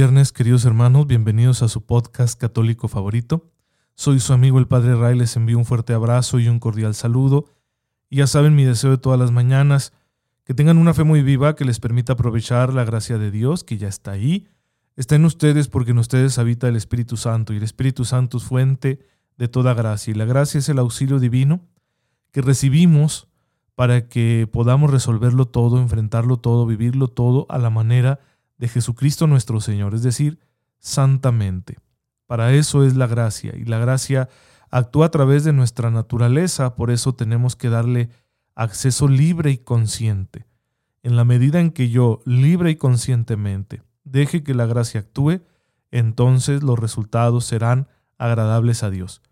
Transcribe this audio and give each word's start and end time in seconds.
Viernes, 0.00 0.32
queridos 0.32 0.64
hermanos, 0.64 1.06
bienvenidos 1.06 1.62
a 1.62 1.68
su 1.68 1.84
podcast 1.84 2.40
católico 2.40 2.88
favorito. 2.88 3.50
Soy 3.94 4.18
su 4.18 4.32
amigo 4.32 4.58
el 4.58 4.66
Padre 4.66 4.96
Ray, 4.96 5.14
les 5.14 5.36
envío 5.36 5.58
un 5.58 5.66
fuerte 5.66 5.92
abrazo 5.92 6.40
y 6.40 6.48
un 6.48 6.58
cordial 6.58 6.94
saludo. 6.94 7.44
Y 8.08 8.16
ya 8.16 8.26
saben 8.26 8.56
mi 8.56 8.64
deseo 8.64 8.92
de 8.92 8.96
todas 8.96 9.20
las 9.20 9.30
mañanas, 9.30 9.92
que 10.44 10.54
tengan 10.54 10.78
una 10.78 10.94
fe 10.94 11.04
muy 11.04 11.22
viva 11.22 11.54
que 11.54 11.66
les 11.66 11.80
permita 11.80 12.14
aprovechar 12.14 12.72
la 12.72 12.84
gracia 12.84 13.18
de 13.18 13.30
Dios 13.30 13.62
que 13.62 13.76
ya 13.76 13.88
está 13.88 14.12
ahí. 14.12 14.48
Está 14.96 15.16
en 15.16 15.26
ustedes 15.26 15.68
porque 15.68 15.90
en 15.90 15.98
ustedes 15.98 16.38
habita 16.38 16.66
el 16.66 16.76
Espíritu 16.76 17.18
Santo 17.18 17.52
y 17.52 17.58
el 17.58 17.62
Espíritu 17.62 18.06
Santo 18.06 18.38
es 18.38 18.44
fuente 18.44 19.00
de 19.36 19.48
toda 19.48 19.74
gracia. 19.74 20.12
Y 20.12 20.14
la 20.14 20.24
gracia 20.24 20.60
es 20.60 20.68
el 20.70 20.78
auxilio 20.78 21.18
divino 21.18 21.60
que 22.32 22.40
recibimos 22.40 23.28
para 23.74 24.08
que 24.08 24.48
podamos 24.50 24.90
resolverlo 24.90 25.44
todo, 25.44 25.78
enfrentarlo 25.78 26.38
todo, 26.38 26.64
vivirlo 26.64 27.08
todo 27.08 27.44
a 27.50 27.58
la 27.58 27.68
manera 27.68 28.18
de 28.60 28.68
Jesucristo 28.68 29.26
nuestro 29.26 29.58
Señor, 29.60 29.94
es 29.94 30.02
decir, 30.02 30.38
santamente. 30.78 31.78
Para 32.26 32.52
eso 32.52 32.84
es 32.84 32.94
la 32.94 33.06
gracia, 33.06 33.56
y 33.56 33.64
la 33.64 33.78
gracia 33.78 34.28
actúa 34.70 35.06
a 35.06 35.10
través 35.10 35.44
de 35.44 35.54
nuestra 35.54 35.90
naturaleza, 35.90 36.76
por 36.76 36.90
eso 36.90 37.14
tenemos 37.14 37.56
que 37.56 37.70
darle 37.70 38.10
acceso 38.54 39.08
libre 39.08 39.50
y 39.50 39.58
consciente. 39.58 40.46
En 41.02 41.16
la 41.16 41.24
medida 41.24 41.58
en 41.58 41.70
que 41.70 41.88
yo, 41.88 42.20
libre 42.26 42.70
y 42.70 42.76
conscientemente, 42.76 43.82
deje 44.04 44.42
que 44.42 44.52
la 44.52 44.66
gracia 44.66 45.00
actúe, 45.00 45.40
entonces 45.90 46.62
los 46.62 46.78
resultados 46.78 47.46
serán 47.46 47.88
agradables 48.18 48.82
a 48.82 48.90
Dios. 48.90 49.22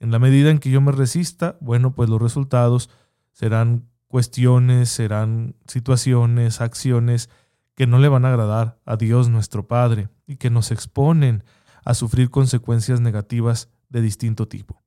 En 0.00 0.10
la 0.10 0.18
medida 0.18 0.50
en 0.50 0.58
que 0.58 0.70
yo 0.70 0.80
me 0.80 0.90
resista, 0.90 1.56
bueno, 1.60 1.94
pues 1.94 2.10
los 2.10 2.20
resultados 2.20 2.90
serán 3.30 3.86
cuestiones, 4.08 4.88
serán 4.88 5.54
situaciones, 5.68 6.60
acciones 6.60 7.30
que 7.74 7.86
no 7.86 7.98
le 7.98 8.08
van 8.08 8.24
a 8.24 8.28
agradar 8.28 8.78
a 8.84 8.96
Dios 8.96 9.28
nuestro 9.28 9.66
Padre 9.66 10.08
y 10.26 10.36
que 10.36 10.50
nos 10.50 10.70
exponen 10.70 11.44
a 11.84 11.94
sufrir 11.94 12.30
consecuencias 12.30 13.00
negativas 13.00 13.70
de 13.88 14.00
distinto 14.00 14.48
tipo. 14.48 14.82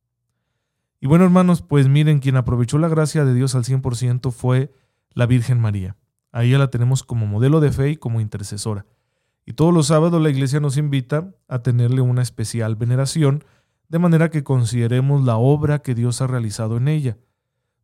Y 1.00 1.08
bueno, 1.08 1.25
hermanos, 1.25 1.61
pues 1.61 1.88
miren, 1.88 2.19
quien 2.19 2.36
aprovechó 2.36 2.78
la 2.78 2.88
gracia 2.88 3.25
de 3.25 3.33
Dios 3.33 3.56
al 3.56 3.63
100% 3.63 4.31
fue 4.31 4.73
la 5.13 5.25
Virgen 5.25 5.59
María. 5.59 5.97
A 6.31 6.44
ella 6.44 6.58
la 6.58 6.69
tenemos 6.69 7.03
como 7.03 7.28
modelo 7.28 7.59
de 7.59 7.72
fe 7.72 7.91
y 7.91 7.97
como 7.97 8.22
intercesora. 8.22 8.86
Y 9.45 9.53
todos 9.53 9.73
los 9.73 9.88
sábados 9.88 10.22
la 10.22 10.30
iglesia 10.30 10.59
nos 10.59 10.78
invita 10.78 11.33
a 11.47 11.59
tenerle 11.59 12.02
una 12.02 12.22
especial 12.22 12.75
veneración, 12.75 13.44
de 13.88 14.00
manera 14.00 14.30
que 14.30 14.44
consideremos 14.44 15.23
la 15.23 15.38
obra 15.38 15.80
que 15.80 15.94
Dios 15.94 16.22
ha 16.22 16.28
realizado 16.28 16.78
en 16.78 16.88
ella, 16.88 17.17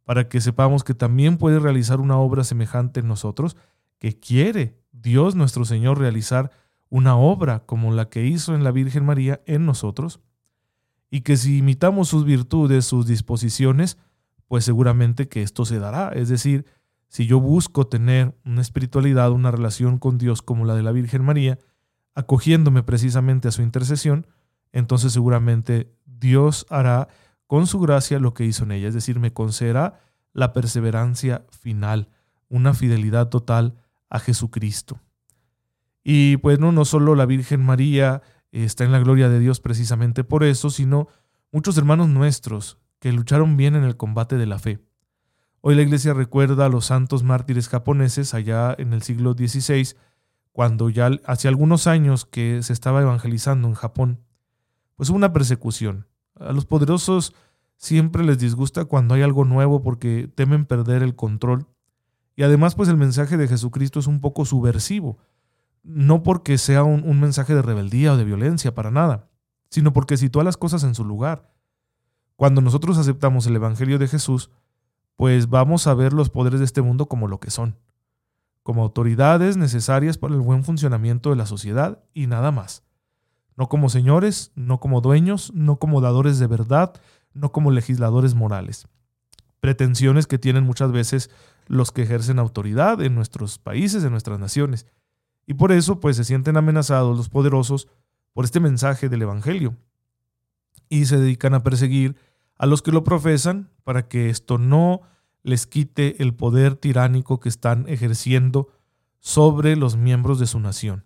para 0.03 0.27
que 0.27 0.41
sepamos 0.41 0.83
que 0.83 0.95
también 0.95 1.37
puede 1.37 1.59
realizar 1.59 1.99
una 1.99 2.17
obra 2.17 2.43
semejante 2.43 3.01
en 3.01 3.07
nosotros, 3.07 3.55
que 4.01 4.19
quiere 4.19 4.81
Dios 4.91 5.35
nuestro 5.35 5.63
Señor 5.63 5.99
realizar 5.99 6.49
una 6.89 7.15
obra 7.15 7.67
como 7.67 7.93
la 7.93 8.09
que 8.09 8.25
hizo 8.25 8.55
en 8.55 8.63
la 8.63 8.71
Virgen 8.71 9.05
María 9.05 9.41
en 9.45 9.67
nosotros, 9.67 10.21
y 11.11 11.21
que 11.21 11.37
si 11.37 11.59
imitamos 11.59 12.09
sus 12.09 12.25
virtudes, 12.25 12.83
sus 12.83 13.05
disposiciones, 13.05 13.99
pues 14.47 14.65
seguramente 14.65 15.29
que 15.29 15.43
esto 15.43 15.65
se 15.65 15.77
dará. 15.77 16.09
Es 16.09 16.29
decir, 16.29 16.65
si 17.09 17.27
yo 17.27 17.39
busco 17.39 17.85
tener 17.85 18.35
una 18.43 18.61
espiritualidad, 18.61 19.31
una 19.31 19.51
relación 19.51 19.99
con 19.99 20.17
Dios 20.17 20.41
como 20.41 20.65
la 20.65 20.73
de 20.73 20.81
la 20.81 20.91
Virgen 20.91 21.23
María, 21.23 21.59
acogiéndome 22.15 22.81
precisamente 22.81 23.49
a 23.49 23.51
su 23.51 23.61
intercesión, 23.61 24.25
entonces 24.71 25.13
seguramente 25.13 25.93
Dios 26.05 26.65
hará 26.69 27.07
con 27.45 27.67
su 27.67 27.79
gracia 27.79 28.17
lo 28.17 28.33
que 28.33 28.45
hizo 28.45 28.63
en 28.63 28.71
ella, 28.71 28.87
es 28.87 28.95
decir, 28.95 29.19
me 29.19 29.31
concederá 29.31 29.99
la 30.33 30.53
perseverancia 30.53 31.45
final, 31.51 32.09
una 32.49 32.73
fidelidad 32.73 33.29
total 33.29 33.75
a 34.11 34.19
Jesucristo. 34.19 34.99
Y 36.03 36.37
pues 36.37 36.59
no, 36.59 36.71
no 36.71 36.85
solo 36.85 37.15
la 37.15 37.25
Virgen 37.25 37.65
María 37.65 38.21
está 38.51 38.83
en 38.83 38.91
la 38.91 38.99
gloria 38.99 39.29
de 39.29 39.39
Dios 39.39 39.59
precisamente 39.59 40.23
por 40.23 40.43
eso, 40.43 40.69
sino 40.69 41.07
muchos 41.51 41.77
hermanos 41.77 42.09
nuestros 42.09 42.77
que 42.99 43.11
lucharon 43.11 43.57
bien 43.57 43.75
en 43.75 43.83
el 43.83 43.97
combate 43.97 44.37
de 44.37 44.45
la 44.45 44.59
fe. 44.59 44.79
Hoy 45.61 45.75
la 45.75 45.81
iglesia 45.81 46.13
recuerda 46.13 46.65
a 46.65 46.69
los 46.69 46.85
santos 46.85 47.23
mártires 47.23 47.69
japoneses 47.69 48.33
allá 48.33 48.75
en 48.77 48.93
el 48.93 49.01
siglo 49.01 49.33
XVI, 49.33 49.95
cuando 50.51 50.89
ya 50.89 51.09
hace 51.25 51.47
algunos 51.47 51.87
años 51.87 52.25
que 52.25 52.61
se 52.63 52.73
estaba 52.73 53.01
evangelizando 53.01 53.67
en 53.67 53.75
Japón. 53.75 54.19
Pues 54.95 55.09
hubo 55.09 55.17
una 55.17 55.33
persecución. 55.33 56.07
A 56.35 56.51
los 56.51 56.65
poderosos 56.65 57.33
siempre 57.77 58.23
les 58.23 58.39
disgusta 58.39 58.85
cuando 58.85 59.13
hay 59.13 59.21
algo 59.21 59.45
nuevo 59.45 59.81
porque 59.81 60.29
temen 60.33 60.65
perder 60.65 61.03
el 61.03 61.15
control 61.15 61.67
y 62.35 62.43
además, 62.43 62.75
pues 62.75 62.89
el 62.89 62.97
mensaje 62.97 63.37
de 63.37 63.47
Jesucristo 63.47 63.99
es 63.99 64.07
un 64.07 64.21
poco 64.21 64.45
subversivo. 64.45 65.17
No 65.83 66.23
porque 66.23 66.57
sea 66.57 66.83
un, 66.83 67.19
mensaje 67.19 67.55
de 67.55 67.61
rebeldía 67.61 68.13
o 68.13 68.17
de 68.17 68.23
violencia, 68.23 68.73
para 68.73 68.91
nada, 68.91 69.29
sino 69.69 69.93
porque 69.93 70.17
sitúa 70.17 70.43
las 70.43 70.57
cosas 70.57 70.83
en 70.83 70.95
su 70.95 71.03
lugar. 71.03 71.51
Cuando 72.35 72.61
nosotros 72.61 72.97
aceptamos 72.97 73.45
el 73.47 73.55
Evangelio 73.55 73.99
de 73.99 74.07
Jesús, 74.07 74.51
pues 75.15 75.49
vamos 75.49 75.87
a 75.87 75.93
ver 75.93 76.13
los 76.13 76.29
poderes 76.29 76.59
de 76.59 76.65
este 76.65 76.81
mundo 76.81 77.07
como 77.07 77.27
lo 77.27 77.39
que 77.39 77.51
son, 77.51 77.77
como 78.63 78.83
autoridades 78.83 79.57
necesarias 79.57 80.17
para 80.17 80.33
el 80.33 80.41
buen 80.41 80.63
funcionamiento 80.63 81.29
de 81.31 81.35
la 81.35 81.45
sociedad 81.45 82.03
y 82.13 82.27
nada 82.27 82.51
más. 82.51 82.83
No 83.57 83.69
como 83.69 83.89
señores, 83.89 84.51
no 84.55 84.79
como 84.79 85.01
dueños, 85.01 85.51
no 85.53 85.77
como 85.77 86.01
dadores 86.01 86.39
de 86.39 86.47
verdad, 86.47 86.93
no 87.33 87.51
como 87.51 87.71
legisladores 87.71 88.33
morales. 88.33 88.87
Pretensiones 89.59 90.25
que 90.25 90.39
tienen 90.39 90.63
muchas 90.63 90.91
veces 90.91 91.29
los 91.71 91.93
que 91.93 92.01
ejercen 92.01 92.37
autoridad 92.37 93.01
en 93.01 93.15
nuestros 93.15 93.57
países, 93.57 94.03
en 94.03 94.11
nuestras 94.11 94.37
naciones. 94.39 94.85
Y 95.47 95.53
por 95.53 95.71
eso 95.71 96.01
pues 96.01 96.17
se 96.17 96.25
sienten 96.25 96.57
amenazados 96.57 97.15
los 97.15 97.29
poderosos 97.29 97.87
por 98.33 98.43
este 98.43 98.59
mensaje 98.59 99.07
del 99.07 99.21
Evangelio. 99.21 99.77
Y 100.89 101.05
se 101.05 101.17
dedican 101.17 101.53
a 101.53 101.63
perseguir 101.63 102.17
a 102.57 102.65
los 102.65 102.81
que 102.81 102.91
lo 102.91 103.05
profesan 103.05 103.69
para 103.85 104.09
que 104.09 104.29
esto 104.29 104.57
no 104.57 105.01
les 105.43 105.65
quite 105.65 106.21
el 106.21 106.33
poder 106.33 106.75
tiránico 106.75 107.39
que 107.39 107.47
están 107.47 107.87
ejerciendo 107.87 108.67
sobre 109.21 109.77
los 109.77 109.95
miembros 109.95 110.39
de 110.39 110.47
su 110.47 110.59
nación. 110.59 111.05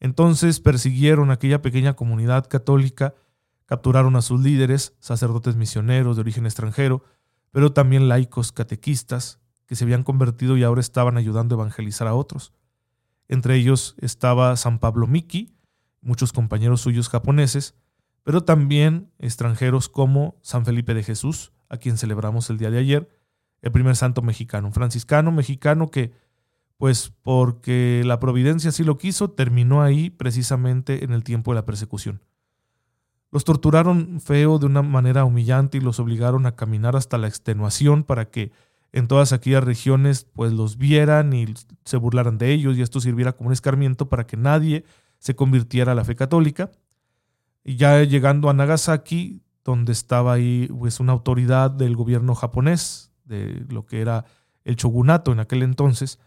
Entonces 0.00 0.58
persiguieron 0.58 1.30
a 1.30 1.34
aquella 1.34 1.62
pequeña 1.62 1.94
comunidad 1.94 2.48
católica, 2.48 3.14
capturaron 3.66 4.16
a 4.16 4.22
sus 4.22 4.40
líderes, 4.40 4.96
sacerdotes 4.98 5.54
misioneros 5.54 6.16
de 6.16 6.22
origen 6.22 6.44
extranjero, 6.44 7.04
pero 7.52 7.72
también 7.72 8.08
laicos 8.08 8.50
catequistas, 8.50 9.38
que 9.72 9.76
se 9.76 9.84
habían 9.84 10.02
convertido 10.02 10.58
y 10.58 10.64
ahora 10.64 10.82
estaban 10.82 11.16
ayudando 11.16 11.54
a 11.54 11.58
evangelizar 11.60 12.06
a 12.06 12.12
otros. 12.12 12.52
Entre 13.26 13.56
ellos 13.56 13.94
estaba 14.02 14.54
San 14.56 14.78
Pablo 14.78 15.06
Miki, 15.06 15.56
muchos 16.02 16.34
compañeros 16.34 16.82
suyos 16.82 17.08
japoneses, 17.08 17.74
pero 18.22 18.44
también 18.44 19.10
extranjeros 19.18 19.88
como 19.88 20.36
San 20.42 20.66
Felipe 20.66 20.92
de 20.92 21.02
Jesús, 21.02 21.54
a 21.70 21.78
quien 21.78 21.96
celebramos 21.96 22.50
el 22.50 22.58
día 22.58 22.70
de 22.70 22.80
ayer, 22.80 23.08
el 23.62 23.72
primer 23.72 23.96
santo 23.96 24.20
mexicano, 24.20 24.66
un 24.66 24.74
franciscano 24.74 25.32
mexicano 25.32 25.90
que, 25.90 26.12
pues 26.76 27.10
porque 27.22 28.02
la 28.04 28.20
providencia 28.20 28.68
así 28.68 28.84
lo 28.84 28.98
quiso, 28.98 29.30
terminó 29.30 29.80
ahí 29.80 30.10
precisamente 30.10 31.02
en 31.02 31.12
el 31.12 31.24
tiempo 31.24 31.52
de 31.52 31.54
la 31.54 31.64
persecución. 31.64 32.20
Los 33.30 33.44
torturaron 33.44 34.20
feo 34.20 34.58
de 34.58 34.66
una 34.66 34.82
manera 34.82 35.24
humillante 35.24 35.78
y 35.78 35.80
los 35.80 35.98
obligaron 35.98 36.44
a 36.44 36.56
caminar 36.56 36.94
hasta 36.94 37.16
la 37.16 37.26
extenuación 37.26 38.04
para 38.04 38.28
que 38.28 38.52
en 38.92 39.08
todas 39.08 39.32
aquellas 39.32 39.64
regiones 39.64 40.26
pues 40.32 40.52
los 40.52 40.76
vieran 40.76 41.32
y 41.32 41.46
se 41.84 41.96
burlaran 41.96 42.38
de 42.38 42.52
ellos 42.52 42.76
y 42.76 42.82
esto 42.82 43.00
sirviera 43.00 43.32
como 43.32 43.48
un 43.48 43.54
escarmiento 43.54 44.08
para 44.08 44.26
que 44.26 44.36
nadie 44.36 44.84
se 45.18 45.34
convirtiera 45.34 45.92
a 45.92 45.94
la 45.94 46.04
fe 46.04 46.14
católica. 46.14 46.70
Y 47.64 47.76
ya 47.76 48.02
llegando 48.02 48.50
a 48.50 48.54
Nagasaki, 48.54 49.42
donde 49.64 49.92
estaba 49.92 50.34
ahí 50.34 50.68
pues 50.78 51.00
una 51.00 51.12
autoridad 51.12 51.70
del 51.70 51.96
gobierno 51.96 52.34
japonés, 52.34 53.12
de 53.24 53.64
lo 53.68 53.86
que 53.86 54.00
era 54.00 54.24
el 54.64 54.76
shogunato 54.76 55.32
en 55.32 55.40
aquel 55.40 55.62
entonces, 55.62 56.18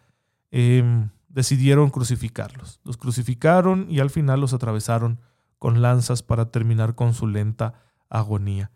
em, 0.52 1.10
decidieron 1.28 1.90
crucificarlos. 1.90 2.80
Los 2.84 2.98
crucificaron 2.98 3.88
y 3.90 4.00
al 4.00 4.10
final 4.10 4.40
los 4.40 4.54
atravesaron 4.54 5.20
con 5.60 5.82
lanzas 5.82 6.24
para 6.24 6.50
terminar 6.50 6.96
con 6.96 7.14
su 7.14 7.28
lenta 7.28 7.74
agonía. 8.10 8.72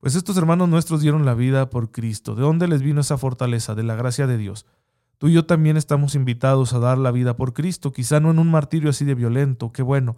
Pues 0.00 0.14
estos 0.14 0.36
hermanos 0.36 0.68
nuestros 0.68 1.00
dieron 1.00 1.24
la 1.24 1.34
vida 1.34 1.70
por 1.70 1.90
Cristo. 1.90 2.36
¿De 2.36 2.42
dónde 2.42 2.68
les 2.68 2.82
vino 2.82 3.00
esa 3.00 3.18
fortaleza? 3.18 3.74
De 3.74 3.82
la 3.82 3.96
gracia 3.96 4.28
de 4.28 4.38
Dios. 4.38 4.64
Tú 5.18 5.26
y 5.26 5.32
yo 5.32 5.44
también 5.44 5.76
estamos 5.76 6.14
invitados 6.14 6.72
a 6.72 6.78
dar 6.78 6.98
la 6.98 7.10
vida 7.10 7.34
por 7.34 7.52
Cristo, 7.52 7.92
quizá 7.92 8.20
no 8.20 8.30
en 8.30 8.38
un 8.38 8.48
martirio 8.48 8.90
así 8.90 9.04
de 9.04 9.16
violento, 9.16 9.72
qué 9.72 9.82
bueno, 9.82 10.16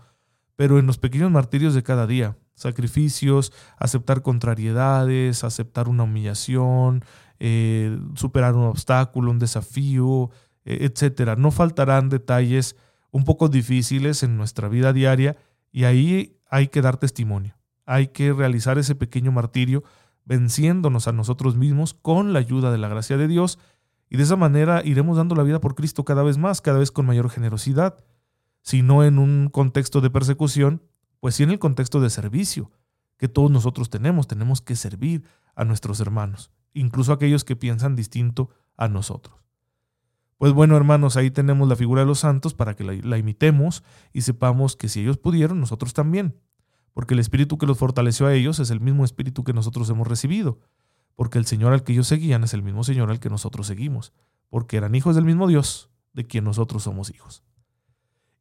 pero 0.56 0.78
en 0.78 0.86
los 0.86 0.98
pequeños 0.98 1.30
martirios 1.30 1.72
de 1.72 1.82
cada 1.82 2.06
día, 2.06 2.36
sacrificios, 2.54 3.50
aceptar 3.78 4.20
contrariedades, 4.20 5.42
aceptar 5.42 5.88
una 5.88 6.02
humillación, 6.02 7.02
eh, 7.38 7.98
superar 8.14 8.54
un 8.54 8.64
obstáculo, 8.64 9.30
un 9.30 9.38
desafío, 9.38 10.28
eh, 10.66 10.80
etcétera. 10.82 11.36
No 11.36 11.50
faltarán 11.50 12.10
detalles 12.10 12.76
un 13.10 13.24
poco 13.24 13.48
difíciles 13.48 14.22
en 14.22 14.36
nuestra 14.36 14.68
vida 14.68 14.92
diaria 14.92 15.38
y 15.72 15.84
ahí 15.84 16.36
hay 16.50 16.68
que 16.68 16.82
dar 16.82 16.98
testimonio. 16.98 17.59
Hay 17.90 18.06
que 18.08 18.32
realizar 18.32 18.78
ese 18.78 18.94
pequeño 18.94 19.32
martirio 19.32 19.82
venciéndonos 20.24 21.08
a 21.08 21.12
nosotros 21.12 21.56
mismos 21.56 21.92
con 21.92 22.32
la 22.32 22.38
ayuda 22.38 22.70
de 22.70 22.78
la 22.78 22.86
gracia 22.88 23.16
de 23.16 23.26
Dios 23.26 23.58
y 24.08 24.16
de 24.16 24.22
esa 24.22 24.36
manera 24.36 24.80
iremos 24.84 25.16
dando 25.16 25.34
la 25.34 25.42
vida 25.42 25.60
por 25.60 25.74
Cristo 25.74 26.04
cada 26.04 26.22
vez 26.22 26.38
más, 26.38 26.60
cada 26.60 26.78
vez 26.78 26.92
con 26.92 27.04
mayor 27.04 27.30
generosidad, 27.30 27.96
si 28.62 28.82
no 28.82 29.02
en 29.02 29.18
un 29.18 29.48
contexto 29.48 30.00
de 30.00 30.08
persecución, 30.08 30.84
pues 31.18 31.34
sí 31.34 31.42
en 31.42 31.50
el 31.50 31.58
contexto 31.58 32.00
de 32.00 32.10
servicio 32.10 32.70
que 33.16 33.26
todos 33.26 33.50
nosotros 33.50 33.90
tenemos, 33.90 34.28
tenemos 34.28 34.60
que 34.60 34.76
servir 34.76 35.24
a 35.56 35.64
nuestros 35.64 35.98
hermanos, 35.98 36.52
incluso 36.74 37.12
aquellos 37.12 37.42
que 37.42 37.56
piensan 37.56 37.96
distinto 37.96 38.50
a 38.76 38.86
nosotros. 38.86 39.34
Pues 40.38 40.52
bueno, 40.52 40.76
hermanos, 40.76 41.16
ahí 41.16 41.32
tenemos 41.32 41.68
la 41.68 41.74
figura 41.74 42.02
de 42.02 42.06
los 42.06 42.20
santos 42.20 42.54
para 42.54 42.76
que 42.76 42.84
la, 42.84 43.18
imitemos 43.18 43.82
y 44.12 44.20
sepamos 44.20 44.76
que 44.76 44.88
si 44.88 45.00
ellos 45.00 45.18
pudieron, 45.18 45.58
nosotros 45.58 45.92
también. 45.92 46.36
Porque 46.92 47.14
el 47.14 47.20
espíritu 47.20 47.58
que 47.58 47.66
los 47.66 47.78
fortaleció 47.78 48.26
a 48.26 48.34
ellos 48.34 48.58
es 48.58 48.70
el 48.70 48.80
mismo 48.80 49.04
espíritu 49.04 49.44
que 49.44 49.52
nosotros 49.52 49.88
hemos 49.90 50.06
recibido. 50.06 50.58
Porque 51.14 51.38
el 51.38 51.46
Señor 51.46 51.72
al 51.72 51.84
que 51.84 51.92
ellos 51.92 52.08
seguían 52.08 52.44
es 52.44 52.54
el 52.54 52.62
mismo 52.62 52.84
Señor 52.84 53.10
al 53.10 53.20
que 53.20 53.30
nosotros 53.30 53.66
seguimos. 53.66 54.12
Porque 54.48 54.76
eran 54.76 54.94
hijos 54.94 55.14
del 55.14 55.24
mismo 55.24 55.46
Dios 55.46 55.90
de 56.12 56.26
quien 56.26 56.44
nosotros 56.44 56.82
somos 56.82 57.10
hijos. 57.10 57.42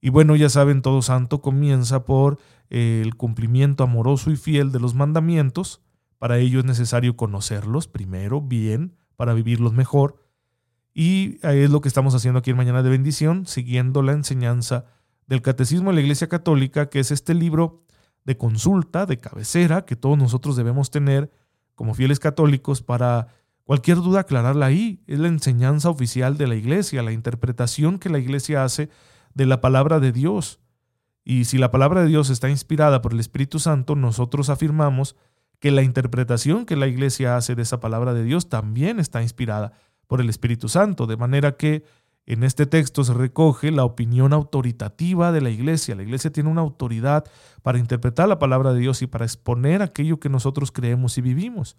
Y 0.02 0.10
bueno, 0.10 0.36
ya 0.36 0.50
saben, 0.50 0.82
todo 0.82 1.02
santo 1.02 1.42
comienza 1.42 2.06
por 2.06 2.40
eh, 2.70 3.02
el 3.04 3.16
cumplimiento 3.16 3.84
amoroso 3.84 4.32
y 4.32 4.38
fiel 4.38 4.72
de 4.72 4.80
los 4.80 4.96
mandamientos. 4.96 5.82
Para 6.18 6.38
ello 6.38 6.60
es 6.60 6.66
necesario 6.66 7.16
conocerlos 7.16 7.88
primero, 7.88 8.42
bien, 8.42 8.96
para 9.16 9.34
vivirlos 9.34 9.74
mejor 9.74 10.30
y 10.94 11.40
es 11.44 11.70
lo 11.70 11.80
que 11.80 11.88
estamos 11.88 12.16
haciendo 12.16 12.40
aquí 12.40 12.52
en 12.52 12.58
Mañana 12.58 12.84
de 12.84 12.90
Bendición, 12.90 13.46
siguiendo 13.46 14.02
la 14.02 14.14
enseñanza 14.14 14.84
del 15.28 15.42
Catecismo 15.42 15.92
de 15.92 15.96
la 15.96 16.02
Iglesia 16.02 16.28
Católica, 16.28 16.90
que 16.90 17.00
es 17.00 17.12
este 17.12 17.34
libro 17.34 17.86
de 18.26 18.38
consulta, 18.38 19.06
de 19.06 19.18
cabecera, 19.18 19.86
que 19.86 19.96
todos 19.96 20.18
nosotros 20.18 20.56
debemos 20.56 20.92
tener 20.92 21.32
como 21.76 21.94
fieles 21.94 22.20
católicos 22.20 22.82
para 22.82 23.28
cualquier 23.64 23.98
duda 23.98 24.22
aclararla 24.22 24.66
ahí. 24.66 25.02
Es 25.08 25.20
la 25.20 25.28
enseñanza 25.28 25.90
oficial 25.90 26.38
de 26.38 26.48
la 26.48 26.56
Iglesia, 26.56 27.04
la 27.04 27.12
interpretación 27.12 28.00
que 28.00 28.10
la 28.10 28.20
Iglesia 28.20 28.64
hace 28.64 28.90
de 29.34 29.46
la 29.46 29.62
palabra 29.62 30.00
de 30.00 30.12
Dios. 30.12 30.60
Y 31.24 31.46
si 31.46 31.58
la 31.58 31.72
palabra 31.72 32.02
de 32.02 32.08
Dios 32.08 32.30
está 32.30 32.50
inspirada 32.50 33.02
por 33.02 33.14
el 33.14 33.20
Espíritu 33.20 33.60
Santo, 33.60 33.96
nosotros 33.96 34.50
afirmamos 34.50 35.16
que 35.60 35.72
la 35.72 35.84
interpretación 35.84 36.66
que 36.66 36.76
la 36.76 36.88
Iglesia 36.88 37.36
hace 37.36 37.56
de 37.56 37.62
esa 37.62 37.80
palabra 37.80 38.14
de 38.14 38.24
Dios 38.24 38.50
también 38.50 39.00
está 39.00 39.22
inspirada 39.22 39.74
por 40.08 40.22
el 40.22 40.30
Espíritu 40.30 40.70
Santo, 40.70 41.06
de 41.06 41.18
manera 41.18 41.56
que 41.56 41.84
en 42.30 42.44
este 42.44 42.68
texto 42.68 43.04
se 43.04 43.16
recoge 43.16 43.72
la 43.72 43.84
opinión 43.84 44.34
autoritativa 44.34 45.32
de 45.32 45.42
la 45.42 45.50
iglesia. 45.50 45.96
La 45.96 46.04
iglesia 46.04 46.32
tiene 46.32 46.52
una 46.52 46.62
autoridad 46.62 47.26
para 47.64 47.80
interpretar 47.80 48.30
la 48.30 48.38
palabra 48.38 48.72
de 48.72 48.80
Dios 48.80 49.02
y 49.02 49.08
para 49.08 49.26
exponer 49.26 49.82
aquello 49.82 50.20
que 50.20 50.30
nosotros 50.30 50.72
creemos 50.72 51.18
y 51.18 51.22
vivimos. 51.22 51.76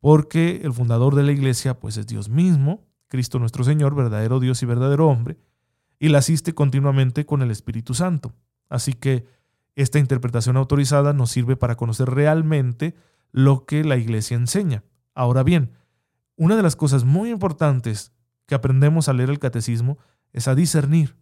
Porque 0.00 0.62
el 0.64 0.72
fundador 0.72 1.14
de 1.14 1.22
la 1.22 1.32
iglesia 1.32 1.78
pues 1.78 1.98
es 1.98 2.06
Dios 2.06 2.30
mismo, 2.30 2.86
Cristo 3.08 3.38
nuestro 3.38 3.62
Señor, 3.62 3.94
verdadero 3.94 4.40
Dios 4.40 4.62
y 4.62 4.66
verdadero 4.66 5.06
hombre, 5.06 5.36
y 5.98 6.08
la 6.08 6.18
asiste 6.18 6.54
continuamente 6.54 7.26
con 7.26 7.42
el 7.42 7.50
Espíritu 7.50 7.92
Santo. 7.92 8.32
Así 8.70 8.94
que 8.94 9.26
esta 9.74 9.98
interpretación 9.98 10.56
autorizada 10.56 11.12
nos 11.12 11.30
sirve 11.30 11.56
para 11.56 11.76
conocer 11.76 12.08
realmente 12.08 12.94
lo 13.32 13.66
que 13.66 13.84
la 13.84 13.98
iglesia 13.98 14.34
enseña. 14.34 14.82
Ahora 15.14 15.42
bien, 15.42 15.72
una 16.36 16.56
de 16.56 16.62
las 16.62 16.74
cosas 16.74 17.04
muy 17.04 17.28
importantes 17.28 18.12
que 18.48 18.54
aprendemos 18.54 19.08
al 19.08 19.18
leer 19.18 19.28
el 19.28 19.38
catecismo 19.38 19.98
es 20.32 20.48
a 20.48 20.54
discernir 20.54 21.16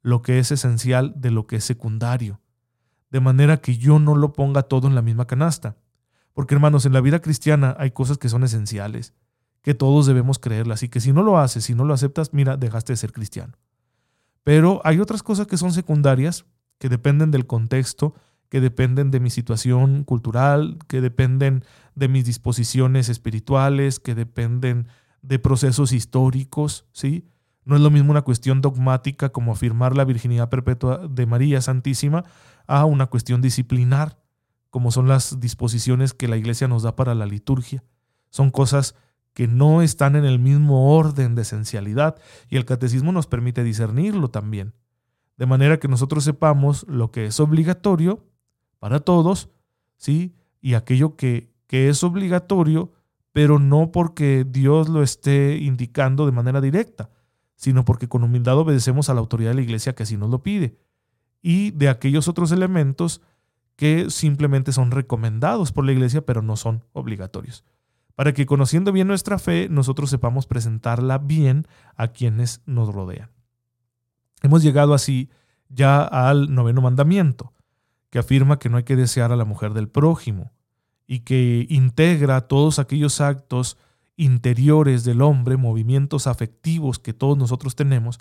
lo 0.00 0.22
que 0.22 0.38
es 0.38 0.52
esencial 0.52 1.12
de 1.16 1.32
lo 1.32 1.46
que 1.46 1.56
es 1.56 1.64
secundario, 1.64 2.40
de 3.10 3.20
manera 3.20 3.56
que 3.56 3.76
yo 3.76 3.98
no 3.98 4.14
lo 4.14 4.32
ponga 4.32 4.62
todo 4.62 4.86
en 4.86 4.94
la 4.94 5.02
misma 5.02 5.26
canasta. 5.26 5.76
Porque 6.32 6.54
hermanos, 6.54 6.86
en 6.86 6.92
la 6.92 7.00
vida 7.00 7.20
cristiana 7.20 7.76
hay 7.78 7.90
cosas 7.90 8.16
que 8.16 8.28
son 8.28 8.44
esenciales, 8.44 9.12
que 9.60 9.74
todos 9.74 10.06
debemos 10.06 10.38
creerlas 10.38 10.84
y 10.84 10.88
que 10.88 11.00
si 11.00 11.12
no 11.12 11.24
lo 11.24 11.38
haces, 11.38 11.64
si 11.64 11.74
no 11.74 11.84
lo 11.84 11.94
aceptas, 11.94 12.32
mira, 12.32 12.56
dejaste 12.56 12.92
de 12.92 12.96
ser 12.96 13.12
cristiano. 13.12 13.54
Pero 14.44 14.80
hay 14.84 15.00
otras 15.00 15.24
cosas 15.24 15.48
que 15.48 15.56
son 15.56 15.72
secundarias, 15.72 16.46
que 16.78 16.88
dependen 16.88 17.32
del 17.32 17.46
contexto, 17.46 18.14
que 18.48 18.60
dependen 18.60 19.10
de 19.10 19.18
mi 19.18 19.30
situación 19.30 20.04
cultural, 20.04 20.78
que 20.86 21.00
dependen 21.00 21.64
de 21.96 22.06
mis 22.06 22.24
disposiciones 22.24 23.08
espirituales, 23.08 23.98
que 23.98 24.14
dependen 24.14 24.86
de 25.22 25.38
procesos 25.38 25.92
históricos, 25.92 26.86
¿sí? 26.92 27.28
No 27.64 27.76
es 27.76 27.80
lo 27.80 27.90
mismo 27.90 28.10
una 28.10 28.22
cuestión 28.22 28.60
dogmática 28.60 29.30
como 29.30 29.52
afirmar 29.52 29.96
la 29.96 30.04
virginidad 30.04 30.48
perpetua 30.48 31.06
de 31.08 31.26
María 31.26 31.60
Santísima 31.60 32.24
a 32.66 32.84
una 32.84 33.06
cuestión 33.06 33.40
disciplinar, 33.40 34.18
como 34.70 34.90
son 34.90 35.06
las 35.06 35.38
disposiciones 35.38 36.12
que 36.12 36.28
la 36.28 36.36
Iglesia 36.36 36.66
nos 36.66 36.82
da 36.82 36.96
para 36.96 37.14
la 37.14 37.26
liturgia. 37.26 37.84
Son 38.30 38.50
cosas 38.50 38.96
que 39.32 39.46
no 39.46 39.80
están 39.80 40.16
en 40.16 40.24
el 40.24 40.38
mismo 40.38 40.96
orden 40.96 41.34
de 41.34 41.42
esencialidad 41.42 42.16
y 42.48 42.56
el 42.56 42.64
catecismo 42.64 43.12
nos 43.12 43.26
permite 43.26 43.62
discernirlo 43.62 44.28
también. 44.28 44.74
De 45.36 45.46
manera 45.46 45.78
que 45.78 45.88
nosotros 45.88 46.24
sepamos 46.24 46.84
lo 46.88 47.10
que 47.10 47.26
es 47.26 47.40
obligatorio 47.40 48.26
para 48.78 49.00
todos, 49.00 49.50
¿sí? 49.96 50.34
Y 50.60 50.74
aquello 50.74 51.16
que, 51.16 51.52
que 51.66 51.88
es 51.88 52.02
obligatorio, 52.04 52.92
pero 53.32 53.58
no 53.58 53.90
porque 53.90 54.46
Dios 54.48 54.88
lo 54.88 55.02
esté 55.02 55.56
indicando 55.56 56.26
de 56.26 56.32
manera 56.32 56.60
directa, 56.60 57.10
sino 57.56 57.84
porque 57.84 58.08
con 58.08 58.22
humildad 58.22 58.58
obedecemos 58.58 59.08
a 59.08 59.14
la 59.14 59.20
autoridad 59.20 59.50
de 59.50 59.56
la 59.56 59.62
iglesia 59.62 59.94
que 59.94 60.02
así 60.02 60.16
nos 60.16 60.30
lo 60.30 60.42
pide. 60.42 60.78
Y 61.40 61.70
de 61.72 61.88
aquellos 61.88 62.28
otros 62.28 62.52
elementos 62.52 63.22
que 63.76 64.10
simplemente 64.10 64.72
son 64.72 64.90
recomendados 64.90 65.72
por 65.72 65.84
la 65.84 65.92
iglesia, 65.92 66.24
pero 66.24 66.42
no 66.42 66.56
son 66.56 66.84
obligatorios. 66.92 67.64
Para 68.14 68.34
que 68.34 68.46
conociendo 68.46 68.92
bien 68.92 69.08
nuestra 69.08 69.38
fe, 69.38 69.68
nosotros 69.70 70.10
sepamos 70.10 70.46
presentarla 70.46 71.18
bien 71.18 71.66
a 71.96 72.08
quienes 72.08 72.60
nos 72.66 72.94
rodean. 72.94 73.30
Hemos 74.42 74.62
llegado 74.62 74.92
así 74.92 75.30
ya 75.68 76.02
al 76.02 76.54
noveno 76.54 76.82
mandamiento, 76.82 77.54
que 78.10 78.18
afirma 78.18 78.58
que 78.58 78.68
no 78.68 78.76
hay 78.76 78.82
que 78.82 78.96
desear 78.96 79.32
a 79.32 79.36
la 79.36 79.46
mujer 79.46 79.72
del 79.72 79.88
prójimo 79.88 80.52
y 81.12 81.20
que 81.20 81.66
integra 81.68 82.40
todos 82.40 82.78
aquellos 82.78 83.20
actos 83.20 83.76
interiores 84.16 85.04
del 85.04 85.20
hombre, 85.20 85.58
movimientos 85.58 86.26
afectivos 86.26 86.98
que 86.98 87.12
todos 87.12 87.36
nosotros 87.36 87.76
tenemos, 87.76 88.18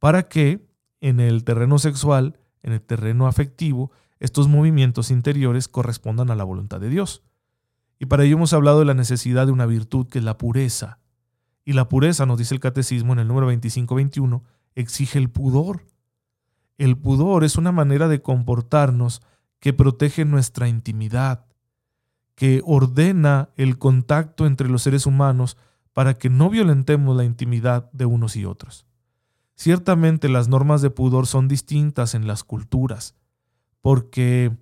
para 0.00 0.24
que 0.24 0.66
en 1.00 1.20
el 1.20 1.44
terreno 1.44 1.78
sexual, 1.78 2.36
en 2.64 2.72
el 2.72 2.82
terreno 2.82 3.28
afectivo, 3.28 3.92
estos 4.18 4.48
movimientos 4.48 5.12
interiores 5.12 5.68
correspondan 5.68 6.32
a 6.32 6.34
la 6.34 6.42
voluntad 6.42 6.80
de 6.80 6.88
Dios. 6.88 7.22
Y 8.00 8.06
para 8.06 8.24
ello 8.24 8.34
hemos 8.34 8.52
hablado 8.52 8.80
de 8.80 8.86
la 8.86 8.94
necesidad 8.94 9.46
de 9.46 9.52
una 9.52 9.66
virtud 9.66 10.08
que 10.08 10.18
es 10.18 10.24
la 10.24 10.38
pureza. 10.38 10.98
Y 11.64 11.74
la 11.74 11.88
pureza, 11.88 12.26
nos 12.26 12.38
dice 12.38 12.52
el 12.52 12.60
catecismo 12.60 13.12
en 13.12 13.20
el 13.20 13.28
número 13.28 13.48
25-21, 13.52 14.42
exige 14.74 15.20
el 15.20 15.30
pudor. 15.30 15.86
El 16.78 16.96
pudor 16.96 17.44
es 17.44 17.54
una 17.54 17.70
manera 17.70 18.08
de 18.08 18.22
comportarnos 18.22 19.22
que 19.60 19.72
protege 19.72 20.24
nuestra 20.24 20.66
intimidad, 20.66 21.47
que 22.38 22.62
ordena 22.64 23.48
el 23.56 23.78
contacto 23.78 24.46
entre 24.46 24.68
los 24.68 24.82
seres 24.82 25.06
humanos 25.06 25.56
para 25.92 26.14
que 26.14 26.30
no 26.30 26.48
violentemos 26.50 27.16
la 27.16 27.24
intimidad 27.24 27.90
de 27.90 28.06
unos 28.06 28.36
y 28.36 28.44
otros. 28.44 28.86
Ciertamente 29.56 30.28
las 30.28 30.46
normas 30.46 30.80
de 30.80 30.90
pudor 30.90 31.26
son 31.26 31.48
distintas 31.48 32.14
en 32.14 32.28
las 32.28 32.44
culturas, 32.44 33.16
porque 33.80 34.56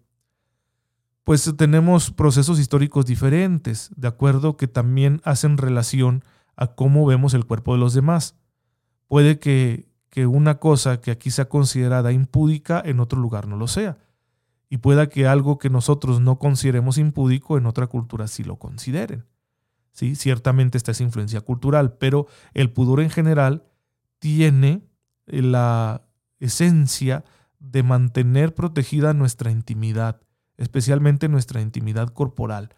pues 1.23 1.53
tenemos 1.59 2.13
procesos 2.13 2.59
históricos 2.59 3.05
diferentes, 3.05 3.91
de 3.95 4.09
acuerdo 4.09 4.57
que 4.57 4.69
también 4.69 5.21
hacen 5.23 5.59
relación 5.59 6.25
a 6.57 6.69
cómo 6.69 7.05
vemos 7.05 7.35
el 7.35 7.45
cuerpo 7.45 7.75
de 7.75 7.81
los 7.81 7.93
demás. 7.93 8.37
Puede 9.07 9.39
que 9.39 9.87
que 10.17 10.27
una 10.27 10.59
cosa 10.61 11.03
que 11.03 11.11
aquí 11.11 11.31
sea 11.31 11.51
considerada 11.51 12.11
impúdica 12.11 12.83
en 12.83 13.01
otro 13.01 13.21
lugar 13.21 13.47
no 13.47 13.59
lo 13.59 13.69
sea. 13.69 13.99
Y 14.69 14.79
pueda 14.79 15.09
que 15.09 15.27
algo 15.27 15.59
que 15.59 15.71
nosotros 15.71 16.21
no 16.21 16.39
consideremos 16.39 16.99
impúdico 16.99 17.57
en 17.57 17.67
otra 17.67 17.87
cultura 17.87 18.27
sí 18.27 18.43
lo 18.43 18.57
consideren. 18.57 19.25
¿Sí? 19.93 20.15
Ciertamente 20.15 20.77
esta 20.77 20.93
es 20.93 21.01
influencia 21.01 21.41
cultural, 21.41 21.97
pero 21.99 22.27
el 22.53 22.71
pudor 22.71 23.01
en 23.01 23.11
general 23.11 23.65
tiene 24.19 24.83
la 25.27 26.07
esencia 26.39 27.25
de 27.59 27.83
mantener 27.83 28.55
protegida 28.55 29.15
nuestra 29.15 29.51
intimidad, 29.51 30.21
especialmente 30.57 31.29
nuestra 31.29 31.61
intimidad 31.61 32.09
corporal. 32.09 32.75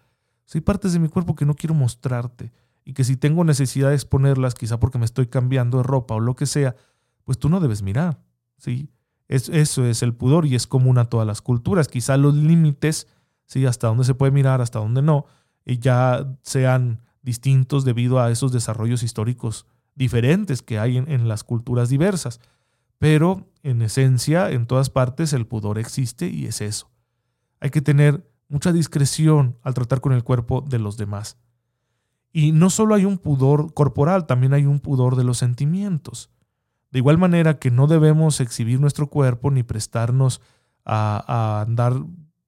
hay 0.54 0.60
partes 0.60 0.92
de 0.92 0.98
mi 0.98 1.08
cuerpo 1.08 1.34
que 1.34 1.44
no 1.44 1.54
quiero 1.54 1.74
mostrarte 1.74 2.52
y 2.84 2.94
que 2.94 3.04
si 3.04 3.16
tengo 3.16 3.44
necesidad 3.44 3.90
de 3.90 3.94
exponerlas, 3.94 4.54
quizá 4.54 4.80
porque 4.80 4.98
me 4.98 5.04
estoy 5.04 5.26
cambiando 5.26 5.78
de 5.78 5.82
ropa 5.82 6.14
o 6.14 6.20
lo 6.20 6.36
que 6.36 6.46
sea, 6.46 6.76
pues 7.24 7.38
tú 7.38 7.48
no 7.48 7.60
debes 7.60 7.82
mirar. 7.82 8.20
¿sí? 8.56 8.88
Es, 9.28 9.48
eso 9.48 9.84
es 9.84 10.02
el 10.02 10.14
pudor 10.14 10.46
y 10.46 10.54
es 10.54 10.66
común 10.66 10.98
a 10.98 11.04
todas 11.04 11.26
las 11.26 11.42
culturas. 11.42 11.88
Quizá 11.88 12.16
los 12.16 12.34
límites, 12.34 13.06
¿sí? 13.46 13.66
hasta 13.66 13.88
dónde 13.88 14.04
se 14.04 14.14
puede 14.14 14.32
mirar, 14.32 14.60
hasta 14.60 14.78
dónde 14.78 15.02
no, 15.02 15.26
y 15.64 15.78
ya 15.78 16.34
sean 16.42 17.02
distintos 17.22 17.84
debido 17.84 18.20
a 18.20 18.30
esos 18.30 18.52
desarrollos 18.52 19.02
históricos 19.02 19.66
diferentes 19.94 20.62
que 20.62 20.78
hay 20.78 20.96
en, 20.96 21.10
en 21.10 21.28
las 21.28 21.44
culturas 21.44 21.90
diversas. 21.90 22.40
Pero 22.98 23.46
en 23.62 23.82
esencia, 23.82 24.50
en 24.50 24.66
todas 24.66 24.90
partes 24.90 25.32
el 25.32 25.46
pudor 25.46 25.78
existe 25.78 26.28
y 26.28 26.46
es 26.46 26.60
eso. 26.60 26.90
Hay 27.60 27.70
que 27.70 27.82
tener 27.82 28.28
mucha 28.48 28.72
discreción 28.72 29.58
al 29.62 29.74
tratar 29.74 30.00
con 30.00 30.12
el 30.12 30.24
cuerpo 30.24 30.62
de 30.66 30.78
los 30.78 30.96
demás. 30.96 31.36
Y 32.32 32.52
no 32.52 32.70
solo 32.70 32.94
hay 32.94 33.04
un 33.04 33.18
pudor 33.18 33.72
corporal, 33.74 34.26
también 34.26 34.52
hay 34.52 34.66
un 34.66 34.80
pudor 34.80 35.16
de 35.16 35.24
los 35.24 35.38
sentimientos. 35.38 36.30
De 36.90 36.98
igual 36.98 37.18
manera 37.18 37.58
que 37.58 37.70
no 37.70 37.86
debemos 37.86 38.40
exhibir 38.40 38.80
nuestro 38.80 39.08
cuerpo 39.08 39.50
ni 39.50 39.62
prestarnos 39.62 40.40
a, 40.84 41.62
andar 41.66 41.94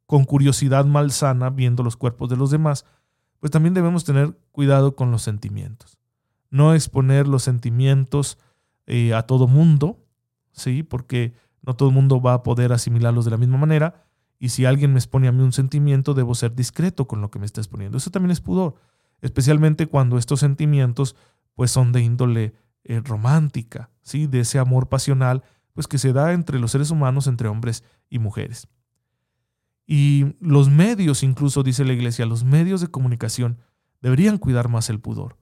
con 0.06 0.25
curiosidad 0.25 0.87
malsana 0.87 1.50
viendo 1.50 1.82
los 1.82 1.97
cuerpos 1.97 2.30
de 2.30 2.37
los 2.37 2.50
demás, 2.50 2.87
pues 3.38 3.50
también 3.50 3.75
debemos 3.75 4.04
tener 4.04 4.37
cuidado 4.50 4.97
con 4.97 5.11
los 5.11 5.23
sentimientos. 5.23 5.99
No 6.50 6.75
exponer 6.75 7.28
los 7.28 7.42
sentimientos 7.42 8.38
eh, 8.87 9.14
a 9.14 9.23
todo 9.23 9.47
mundo, 9.47 10.04
¿sí? 10.52 10.82
Porque 10.82 11.35
no 11.62 11.76
todo 11.76 11.90
el 11.90 11.94
mundo 11.94 12.20
va 12.20 12.35
a 12.35 12.42
poder 12.42 12.73
asimilarlos 12.73 13.25
de 13.25 13.30
la 13.30 13.37
misma 13.37 13.59
manera 13.59 14.06
y 14.38 14.49
si 14.49 14.64
alguien 14.64 14.92
me 14.94 14.99
expone 14.99 15.28
a 15.28 15.32
mí 15.32 15.42
un 15.42 15.52
sentimiento, 15.52 16.14
debo 16.14 16.35
ser 16.35 16.54
discreto 16.54 17.06
con 17.06 17.20
lo 17.20 17.30
que 17.30 17.38
me 17.38 17.47
está 17.47 17.61
exponiendo. 17.61 17.99
Eso 17.99 18.11
también 18.11 18.30
es 18.30 18.40
pudor, 18.40 18.75
especialmente 19.20 19.87
cuando 19.87 20.16
estos 20.16 20.40
sentimientos 20.40 21.14
pues 21.54 21.70
son 21.70 21.92
de 21.92 22.00
índole 22.00 22.54
eh, 22.85 23.00
romántica, 23.00 23.89
¿sí? 24.02 24.26
de 24.26 24.40
ese 24.40 24.59
amor 24.59 24.88
pasional 24.88 25.42
pues 25.73 25.87
que 25.87 25.99
se 25.99 26.12
da 26.12 26.33
entre 26.33 26.59
los 26.59 26.73
seres 26.73 26.90
humanos, 26.90 27.26
entre 27.26 27.49
hombres 27.49 27.85
y 28.09 28.19
mujeres. 28.19 28.69
Y 29.87 30.37
los 30.40 30.69
medios, 30.69 31.23
incluso 31.23 31.62
dice 31.62 31.85
la 31.85 31.92
iglesia, 31.92 32.26
los 32.26 32.45
medios 32.45 32.80
de 32.80 32.88
comunicación 32.88 33.59
deberían 34.00 34.38
cuidar 34.38 34.69
más 34.69 34.90
el 34.90 35.00
pudor 35.00 35.37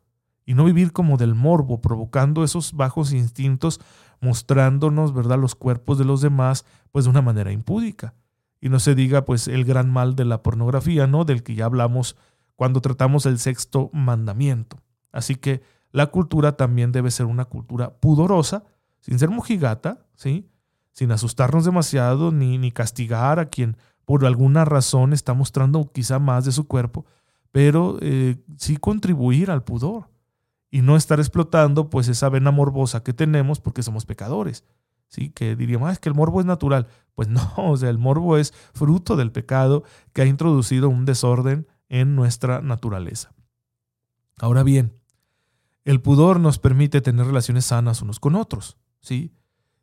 y 0.49 0.55
no 0.55 0.65
vivir 0.65 0.93
como 0.93 1.19
del 1.19 1.35
morbo, 1.35 1.83
provocando 1.83 2.43
esos 2.43 2.73
bajos 2.73 3.12
instintos, 3.12 3.81
mostrándonos, 4.21 5.12
¿verdad?, 5.12 5.38
los 5.38 5.55
cuerpos 5.55 5.99
de 5.99 6.07
los 6.07 6.23
demás, 6.23 6.65
pues 6.91 7.05
de 7.05 7.11
una 7.11 7.21
manera 7.21 7.53
impúdica. 7.53 8.15
Y 8.59 8.71
no 8.71 8.81
se 8.81 8.95
diga 8.95 9.27
pues 9.27 9.47
el 9.47 9.67
gran 9.67 9.91
mal 9.91 10.17
de 10.17 10.25
la 10.25 10.43
pornografía, 10.43 11.07
¿no? 11.07 11.27
Del 11.27 11.43
que 11.43 11.55
ya 11.55 11.67
hablamos 11.67 12.17
cuando 12.57 12.81
tratamos 12.81 13.27
el 13.27 13.38
sexto 13.38 13.91
mandamiento. 13.93 14.79
Así 15.12 15.37
que 15.37 15.62
la 15.92 16.07
cultura 16.07 16.57
también 16.57 16.92
debe 16.92 17.11
ser 17.11 17.26
una 17.26 17.47
cultura 17.47 17.99
pudorosa, 17.99 18.64
sin 19.00 19.18
ser 19.18 19.30
mojigata, 19.30 20.07
¿sí? 20.14 20.49
Sin 20.92 21.12
asustarnos 21.12 21.64
demasiado 21.64 22.33
ni, 22.33 22.59
ni 22.59 22.73
castigar 22.73 23.38
a 23.38 23.47
quien 23.47 23.76
por 24.04 24.25
alguna 24.25 24.64
razón 24.64 25.12
está 25.12 25.35
mostrando 25.35 25.90
quizá 25.92 26.18
más 26.18 26.45
de 26.45 26.52
su 26.52 26.66
cuerpo, 26.66 27.04
pero 27.52 27.99
eh, 28.00 28.37
sí 28.57 28.76
contribuir 28.76 29.50
al 29.50 29.64
pudor 29.64 30.11
y 30.71 30.83
no 30.83 30.97
estar 30.97 31.18
explotando 31.21 31.90
pues 31.90 32.09
esa 32.09 32.28
vena 32.28 32.50
morbosa 32.50 33.02
que 33.02 33.12
tenemos 33.12 33.61
porque 33.61 33.83
somos 33.83 34.07
pecadores. 34.07 34.64
¿sí? 35.09 35.30
Que 35.30 35.57
diríamos, 35.57 35.88
ah, 35.88 35.92
es 35.92 35.99
que 35.99 36.09
el 36.09 36.14
morbo 36.14 36.40
es 36.40 36.47
natural. 36.47 36.87
Pues 37.14 37.28
no, 37.28 37.52
o 37.57 37.76
sea, 37.76 37.90
el 37.90 37.99
morbo 37.99 38.37
es 38.37 38.52
fruto 38.73 39.16
del 39.16 39.33
pecado 39.33 39.85
que 40.12 40.23
ha 40.23 40.26
introducido 40.26 40.88
un 40.88 41.04
desorden 41.04 41.66
en 41.88 42.16
nuestra 42.16 42.61
naturaleza. 42.61 43.33
Ahora 44.38 44.62
bien, 44.62 44.95
el 45.88 46.02
pudor 46.02 46.38
nos 46.38 46.59
permite 46.59 47.00
tener 47.00 47.25
relaciones 47.25 47.64
sanas 47.64 48.02
unos 48.02 48.21
con 48.21 48.35
otros, 48.35 48.76
¿sí? 49.00 49.33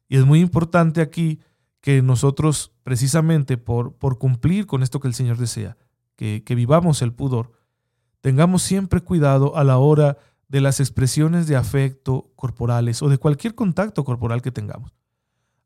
Y 0.08 0.18
es 0.18 0.26
muy 0.26 0.40
importante 0.40 1.02
aquí 1.02 1.40
que 1.82 2.04
nosotros, 2.04 2.74
precisamente 2.84 3.58
por, 3.58 3.96
por 3.96 4.20
cumplir 4.20 4.68
con 4.68 4.84
esto 4.84 5.00
que 5.00 5.08
el 5.08 5.16
Señor 5.16 5.38
desea, 5.38 5.78
que, 6.16 6.44
que 6.46 6.54
vivamos 6.54 7.02
el 7.02 7.12
pudor, 7.12 7.54
tengamos 8.22 8.62
siempre 8.62 9.02
cuidado 9.02 9.58
a 9.58 9.64
la 9.64 9.80
hora 9.80 10.20
de 10.48 10.62
las 10.62 10.80
expresiones 10.80 11.48
de 11.48 11.56
afecto 11.56 12.32
corporales 12.36 13.02
o 13.02 13.10
de 13.10 13.18
cualquier 13.18 13.56
contacto 13.56 14.04
corporal 14.04 14.44
que 14.44 14.52
tengamos. 14.52 14.94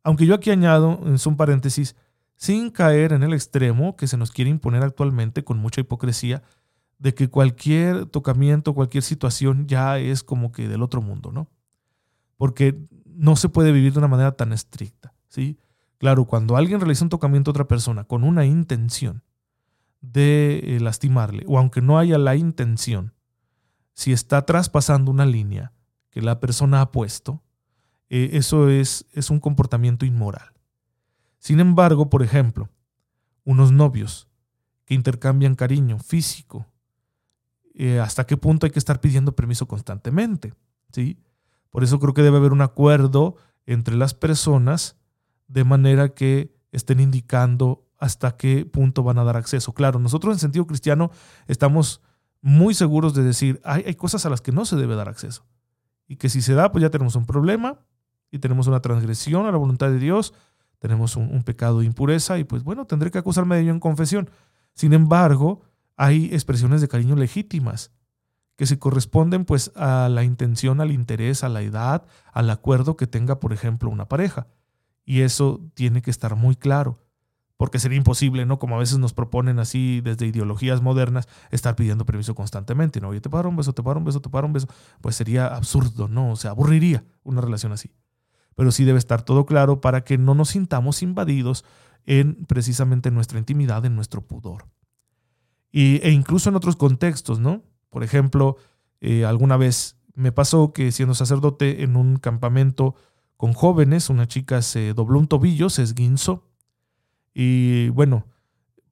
Aunque 0.04 0.26
yo 0.26 0.36
aquí 0.36 0.52
añado, 0.52 1.02
en 1.04 1.18
un 1.24 1.36
paréntesis, 1.36 1.98
sin 2.38 2.70
caer 2.70 3.12
en 3.12 3.24
el 3.24 3.34
extremo 3.34 3.98
que 3.98 4.08
se 4.08 4.16
nos 4.16 4.32
quiere 4.32 4.52
imponer 4.52 4.84
actualmente 4.84 5.44
con 5.44 5.58
mucha 5.58 5.82
hipocresía, 5.82 6.44
de 7.00 7.14
que 7.14 7.30
cualquier 7.30 8.06
tocamiento, 8.06 8.76
cualquier 8.76 9.04
situación 9.04 9.68
ya 9.68 9.98
es 9.98 10.22
como 10.22 10.52
que 10.52 10.68
del 10.68 10.84
otro 10.84 11.02
mundo, 11.02 11.32
¿no? 11.32 11.50
Porque 12.38 12.78
no 13.06 13.36
se 13.36 13.50
puede 13.50 13.72
vivir 13.72 13.94
de 13.94 14.00
una 14.00 14.08
manera 14.08 14.34
tan 14.34 14.54
estricta, 14.54 15.14
¿sí? 15.30 15.58
Claro, 15.98 16.26
cuando 16.26 16.56
alguien 16.58 16.80
realiza 16.80 17.06
un 17.06 17.10
tocamiento 17.10 17.50
a 17.50 17.54
otra 17.54 17.68
persona 17.68 18.04
con 18.04 18.24
una 18.24 18.46
intención 18.46 19.24
de 20.02 20.60
eh, 20.64 20.80
lastimarle, 20.80 21.44
o 21.48 21.58
aunque 21.58 21.82
no 21.82 21.98
haya 21.98 22.18
la 22.18 22.36
intención, 22.36 23.14
si 23.94 24.14
está 24.14 24.46
traspasando 24.46 25.12
una 25.12 25.26
línea 25.26 25.74
que 26.10 26.22
la 26.22 26.40
persona 26.40 26.82
ha 26.82 26.92
puesto, 26.92 27.44
eh, 28.10 28.32
eso 28.34 28.70
es, 28.70 29.06
es 29.14 29.30
un 29.30 29.40
comportamiento 29.40 30.06
inmoral. 30.06 30.54
Sin 31.38 31.60
embargo, 31.60 32.10
por 32.10 32.24
ejemplo, 32.24 32.70
unos 33.44 33.72
novios 33.72 34.28
que 34.86 34.96
intercambian 34.96 35.56
cariño 35.56 36.00
físico, 36.00 36.66
eh, 37.80 38.00
¿hasta 38.00 38.26
qué 38.26 38.38
punto 38.38 38.66
hay 38.66 38.72
que 38.72 38.80
estar 38.80 39.02
pidiendo 39.02 39.36
permiso 39.36 39.68
constantemente? 39.68 40.54
¿Sí? 40.92 41.20
Por 41.70 41.84
eso 41.84 42.00
creo 42.00 42.14
que 42.14 42.22
debe 42.22 42.38
haber 42.38 42.52
un 42.52 42.62
acuerdo 42.62 43.36
entre 43.66 43.96
las 43.96 44.14
personas 44.14 44.98
de 45.48 45.64
manera 45.64 46.10
que 46.10 46.56
estén 46.72 47.00
indicando 47.00 47.88
hasta 47.98 48.38
qué 48.38 48.66
punto 48.66 49.04
van 49.04 49.18
a 49.18 49.24
dar 49.24 49.38
acceso. 49.38 49.74
Claro, 49.74 50.00
nosotros 50.00 50.34
en 50.36 50.40
sentido 50.40 50.68
cristiano 50.68 51.12
estamos 51.48 52.02
muy 52.42 52.74
seguros 52.74 53.14
de 53.14 53.24
decir, 53.24 53.60
hay, 53.64 53.84
hay 53.86 53.96
cosas 53.96 54.26
a 54.26 54.30
las 54.30 54.42
que 54.42 54.52
no 54.52 54.66
se 54.66 54.76
debe 54.76 54.96
dar 54.96 55.10
acceso. 55.10 55.46
Y 56.08 56.16
que 56.16 56.30
si 56.30 56.42
se 56.42 56.54
da, 56.54 56.72
pues 56.72 56.82
ya 56.82 56.90
tenemos 56.90 57.16
un 57.16 57.26
problema 57.26 57.80
y 58.32 58.40
tenemos 58.40 58.68
una 58.68 58.82
transgresión 58.82 59.46
a 59.46 59.52
la 59.52 59.58
voluntad 59.58 59.90
de 59.90 60.00
Dios, 60.00 60.34
tenemos 60.80 61.18
un, 61.18 61.44
pecado 61.44 61.80
de 61.80 61.86
impureza 61.86 62.40
y 62.40 62.46
pues 62.46 62.64
bueno, 62.64 62.86
tendré 62.86 63.12
que 63.12 63.18
acusarme 63.18 63.56
de 63.56 63.64
ello 63.64 63.72
en 63.72 63.80
confesión. 63.80 64.30
Sin 64.74 64.94
embargo, 64.94 65.62
hay 66.00 66.26
expresiones 66.34 66.80
de 66.80 66.88
cariño 66.88 67.16
legítimas 67.16 67.92
que 68.56 68.66
se 68.66 68.80
corresponden 68.80 69.44
pues 69.44 69.72
a 69.76 70.10
la 70.10 70.24
intención, 70.24 70.82
al 70.82 70.92
interés, 70.92 71.44
a 71.44 71.50
la 71.50 71.62
edad, 71.62 72.06
al 72.32 72.50
acuerdo 72.50 72.98
que 72.98 73.06
tenga, 73.06 73.40
por 73.40 73.52
ejemplo, 73.52 73.90
una 73.90 74.08
pareja. 74.08 74.48
Y 75.06 75.22
eso 75.22 75.62
tiene 75.74 76.02
que 76.02 76.10
estar 76.10 76.36
muy 76.36 76.56
claro, 76.56 77.06
porque 77.58 77.80
sería 77.80 77.98
imposible, 77.98 78.46
¿no? 78.46 78.60
Como 78.60 78.76
a 78.76 78.80
veces 78.80 78.98
nos 78.98 79.14
proponen 79.14 79.60
así 79.60 80.02
desde 80.02 80.28
ideologías 80.28 80.82
modernas, 80.82 81.28
estar 81.52 81.76
pidiendo 81.76 82.06
permiso 82.06 82.34
constantemente, 82.34 83.02
¿no? 83.02 83.10
Oye, 83.10 83.22
te 83.22 83.30
paro 83.30 83.50
un 83.50 83.58
beso, 83.58 83.74
te 83.74 83.84
paro 83.84 84.00
un 84.00 84.06
beso, 84.06 84.22
te 84.22 84.30
paro 84.30 84.48
un 84.48 84.54
beso. 84.54 84.68
Pues 85.02 85.16
sería 85.16 85.48
absurdo, 85.48 86.08
¿no? 86.08 86.32
O 86.32 86.36
sea, 86.38 86.52
aburriría 86.52 87.04
una 87.24 87.42
relación 87.42 87.72
así 87.72 87.92
pero 88.60 88.74
sí 88.74 88.84
debe 88.84 89.00
estar 89.00 89.22
todo 89.22 89.46
claro 89.46 89.80
para 89.80 90.04
que 90.04 90.18
no 90.18 90.36
nos 90.36 90.50
sintamos 90.50 91.02
invadidos 91.02 91.64
en 92.06 92.44
precisamente 92.44 93.10
nuestra 93.10 93.40
intimidad, 93.40 93.86
en 93.86 93.96
nuestro 93.96 94.28
pudor. 94.28 94.66
Y, 95.72 96.00
e 96.04 96.12
incluso 96.12 96.50
en 96.50 96.56
otros 96.56 96.76
contextos, 96.76 97.40
¿no? 97.40 97.64
Por 97.90 98.04
ejemplo, 98.04 98.58
eh, 99.02 99.26
alguna 99.26 99.58
vez 99.58 99.98
me 100.16 100.32
pasó 100.32 100.74
que 100.74 100.92
siendo 100.92 101.16
sacerdote 101.16 101.84
en 101.84 101.96
un 101.96 102.18
campamento 102.18 102.96
con 103.38 103.54
jóvenes, 103.54 104.10
una 104.10 104.28
chica 104.28 104.62
se 104.62 104.94
dobló 104.94 105.20
un 105.20 105.28
tobillo, 105.28 105.70
se 105.70 105.84
esguinzó. 105.84 106.48
Y 107.34 107.90
bueno, 107.90 108.26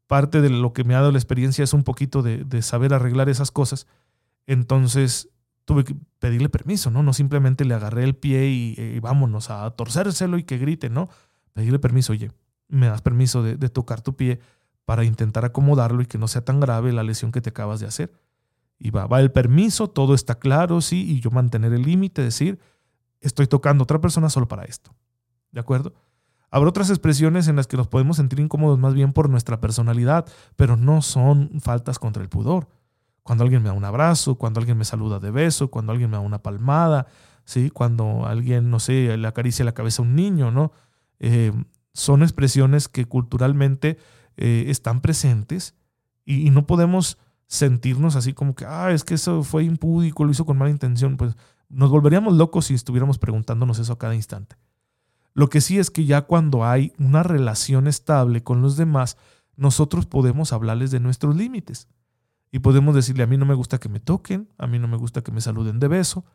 parte 0.08 0.42
de 0.42 0.50
lo 0.50 0.74
que 0.74 0.84
me 0.84 0.96
ha 0.96 1.00
dado 1.00 1.12
la 1.12 1.18
experiencia 1.18 1.64
es 1.64 1.74
un 1.74 1.84
poquito 1.84 2.22
de, 2.22 2.44
de 2.46 2.62
saber 2.62 2.94
arreglar 2.94 3.30
esas 3.30 3.52
cosas. 3.52 3.88
Entonces 4.46 5.30
tuve 5.68 5.84
que 5.84 5.96
pedirle 6.20 6.48
permiso, 6.48 6.90
¿no? 6.90 7.04
No 7.04 7.12
simplemente 7.12 7.66
le 7.66 7.74
agarré 7.74 8.06
el 8.06 8.16
pie 8.16 8.48
y, 8.48 9.00
vámonos 9.02 9.50
a 9.50 9.70
torcérselo 9.72 10.38
y 10.38 10.44
que 10.44 10.58
grite, 10.58 10.90
¿no? 10.90 11.10
Pedirle 11.52 11.78
permiso, 11.78 12.14
oye, 12.14 12.32
me 12.70 12.88
das 12.88 13.02
permiso 13.02 13.44
de, 13.44 13.58
tocar 13.70 14.02
tu 14.02 14.16
pie 14.16 14.40
para 14.88 15.04
intentar 15.04 15.44
acomodarlo 15.44 16.02
y 16.02 16.06
que 16.06 16.18
no 16.18 16.30
sea 16.30 16.46
tan 16.46 16.62
grave 16.62 16.94
la 16.94 17.04
lesión 17.04 17.34
que 17.34 17.42
te 17.42 17.50
acabas 17.50 17.82
de 17.82 17.88
hacer. 17.88 18.12
Y 18.80 18.92
va, 18.92 19.06
va 19.06 19.20
el 19.20 19.32
permiso, 19.32 19.90
todo 19.90 20.14
está 20.14 20.40
claro, 20.40 20.80
sí, 20.80 21.06
y 21.12 21.20
yo 21.20 21.30
mantener 21.30 21.74
el 21.74 21.82
límite, 21.82 22.24
decir, 22.24 22.58
estoy 23.20 23.48
tocando 23.48 23.82
a 23.82 23.86
otra 23.86 24.00
persona 24.00 24.30
solo 24.30 24.48
para 24.48 24.64
esto. 24.64 24.96
¿De 25.52 25.60
acuerdo? 25.60 25.94
Habrá 26.50 26.70
otras 26.70 26.90
expresiones 26.90 27.50
en 27.50 27.58
las 27.58 27.68
que 27.68 27.76
nos 27.76 27.90
podemos 27.90 28.16
sentir 28.16 28.40
incómodos 28.40 28.80
más 28.80 28.94
bien 28.94 29.12
por 29.12 29.30
nuestra 29.30 29.60
personalidad, 29.60 30.26
pero 30.56 30.78
no 30.78 31.02
son 31.02 31.60
faltas 31.60 32.00
contra 32.00 32.24
el 32.24 32.30
pudor 32.30 32.70
cuando 33.28 33.44
alguien 33.44 33.62
me 33.62 33.68
da 33.68 33.74
un 33.74 33.84
abrazo, 33.84 34.36
cuando 34.36 34.62
alguien 34.62 34.78
me 34.78 34.86
saluda 34.86 35.20
de 35.20 35.32
beso, 35.32 35.70
cuando 35.70 35.92
alguien 35.92 36.10
me 36.10 36.16
da 36.16 36.22
una 36.22 36.42
palmada, 36.42 37.08
¿sí? 37.44 37.70
cuando 37.70 38.26
alguien, 38.26 38.72
no 38.72 38.80
sé, 38.80 39.18
le 39.18 39.28
acaricia 39.28 39.66
la 39.66 39.74
cabeza 39.74 40.02
a 40.02 40.06
un 40.06 40.16
niño, 40.16 40.50
¿no? 40.50 40.72
Eh, 41.20 41.52
son 41.94 42.24
expresiones 42.24 42.88
que 42.88 43.04
culturalmente 43.04 43.98
eh, 44.38 44.66
están 44.68 45.02
presentes 45.02 45.76
y, 46.26 46.50
no 46.52 46.68
podemos 46.68 47.18
sentirnos 47.48 48.16
así 48.16 48.34
como 48.34 48.56
que, 48.56 48.66
ah, 48.66 48.92
es 48.92 49.04
que 49.04 49.14
eso 49.14 49.44
fue 49.44 49.64
impúdico, 49.64 50.26
lo 50.26 50.32
hizo 50.32 50.46
con 50.46 50.58
mala 50.58 50.72
intención, 50.72 51.18
pues 51.18 51.36
nos 51.70 51.90
volveríamos 51.90 52.36
locos 52.36 52.66
si 52.66 52.74
estuviéramos 52.74 53.18
preguntándonos 53.18 53.80
eso 53.80 53.94
a 53.94 53.98
cada 53.98 54.16
instante. 54.16 54.58
Lo 55.34 55.50
que 55.50 55.62
sí 55.62 55.80
es 55.80 55.92
que 55.92 56.06
ya 56.06 56.24
cuando 56.24 56.66
hay 56.66 56.94
una 56.98 57.24
relación 57.24 57.88
estable 57.88 58.44
con 58.44 58.62
los 58.62 58.76
demás, 58.78 59.18
nosotros 59.56 60.06
podemos 60.06 60.54
hablarles 60.54 60.92
de 60.92 61.00
nuestros 61.00 61.36
límites. 61.36 61.88
Y 62.52 62.60
podemos 62.60 62.96
decirle, 62.96 63.24
a 63.24 63.28
mí 63.28 63.38
no 63.38 63.46
me 63.46 63.54
gusta 63.54 63.80
que 63.80 63.90
me 63.90 64.00
toquen, 64.00 64.50
a 64.58 64.68
mí 64.68 64.80
no 64.80 64.88
me 64.88 64.98
gusta 64.98 65.22
que 65.22 65.32
me 65.32 65.42
saluden 65.42 65.80
de 65.80 65.88
beso. 65.88 66.26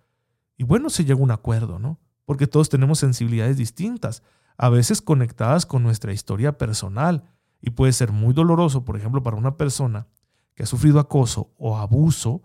Y 0.56 0.64
bueno, 0.64 0.90
se 0.90 1.04
llega 1.04 1.18
a 1.18 1.22
un 1.22 1.30
acuerdo, 1.30 1.78
¿no? 1.78 1.98
Porque 2.24 2.46
todos 2.46 2.68
tenemos 2.68 2.98
sensibilidades 2.98 3.56
distintas, 3.56 4.22
a 4.56 4.68
veces 4.68 5.02
conectadas 5.02 5.66
con 5.66 5.82
nuestra 5.82 6.12
historia 6.12 6.58
personal. 6.58 7.24
Y 7.62 7.70
puede 7.70 7.92
ser 7.92 8.12
muy 8.12 8.34
doloroso, 8.34 8.84
por 8.84 8.96
ejemplo, 8.96 9.22
para 9.22 9.36
una 9.36 9.56
persona 9.56 10.08
que 10.54 10.64
ha 10.64 10.66
sufrido 10.66 10.98
acoso 10.98 11.52
o 11.56 11.78
abuso 11.78 12.42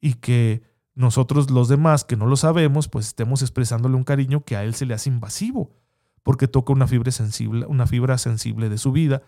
y 0.00 0.14
que 0.14 0.62
nosotros 0.94 1.50
los 1.50 1.68
demás 1.68 2.04
que 2.04 2.16
no 2.16 2.26
lo 2.26 2.36
sabemos, 2.36 2.88
pues 2.88 3.06
estemos 3.06 3.40
expresándole 3.40 3.94
un 3.94 4.02
cariño 4.02 4.44
que 4.44 4.56
a 4.56 4.64
él 4.64 4.74
se 4.74 4.84
le 4.84 4.94
hace 4.94 5.08
invasivo, 5.08 5.70
porque 6.24 6.48
toca 6.48 6.72
una 6.72 6.88
fibra 6.88 7.12
sensible, 7.12 7.66
una 7.66 7.86
fibra 7.86 8.18
sensible 8.18 8.68
de 8.68 8.78
su 8.78 8.90
vida 8.90 9.22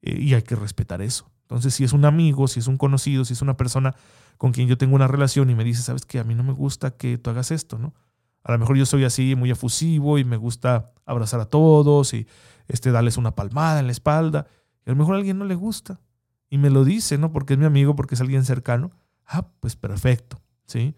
eh, 0.00 0.16
y 0.16 0.34
hay 0.34 0.42
que 0.42 0.54
respetar 0.54 1.02
eso. 1.02 1.28
Entonces, 1.42 1.74
si 1.74 1.82
es 1.82 1.92
un 1.92 2.04
amigo, 2.04 2.46
si 2.46 2.60
es 2.60 2.68
un 2.68 2.78
conocido, 2.78 3.24
si 3.24 3.32
es 3.32 3.42
una 3.42 3.56
persona 3.56 3.96
con 4.36 4.52
quien 4.52 4.68
yo 4.68 4.78
tengo 4.78 4.94
una 4.94 5.08
relación 5.08 5.50
y 5.50 5.56
me 5.56 5.64
dice, 5.64 5.82
sabes 5.82 6.04
que 6.04 6.20
a 6.20 6.24
mí 6.24 6.34
no 6.34 6.44
me 6.44 6.52
gusta 6.52 6.92
que 6.92 7.18
tú 7.18 7.30
hagas 7.30 7.50
esto, 7.50 7.78
¿no? 7.78 7.94
A 8.44 8.52
lo 8.52 8.58
mejor 8.58 8.76
yo 8.76 8.86
soy 8.86 9.04
así 9.04 9.34
muy 9.34 9.50
efusivo 9.50 10.18
y 10.18 10.24
me 10.24 10.36
gusta 10.36 10.92
abrazar 11.04 11.40
a 11.40 11.46
todos 11.46 12.14
y 12.14 12.26
este, 12.68 12.92
darles 12.92 13.16
una 13.16 13.34
palmada 13.34 13.80
en 13.80 13.86
la 13.86 13.92
espalda. 13.92 14.46
A 14.88 14.92
lo 14.92 14.96
mejor 14.96 15.16
alguien 15.16 15.38
no 15.38 15.44
le 15.44 15.54
gusta 15.54 16.00
y 16.50 16.58
me 16.58 16.70
lo 16.70 16.84
dice, 16.84 17.18
¿no? 17.18 17.30
Porque 17.30 17.54
es 17.54 17.58
mi 17.58 17.66
amigo, 17.66 17.94
porque 17.94 18.14
es 18.14 18.20
alguien 18.20 18.44
cercano. 18.44 18.90
Ah, 19.26 19.46
pues 19.60 19.76
perfecto, 19.76 20.40
¿sí? 20.64 20.94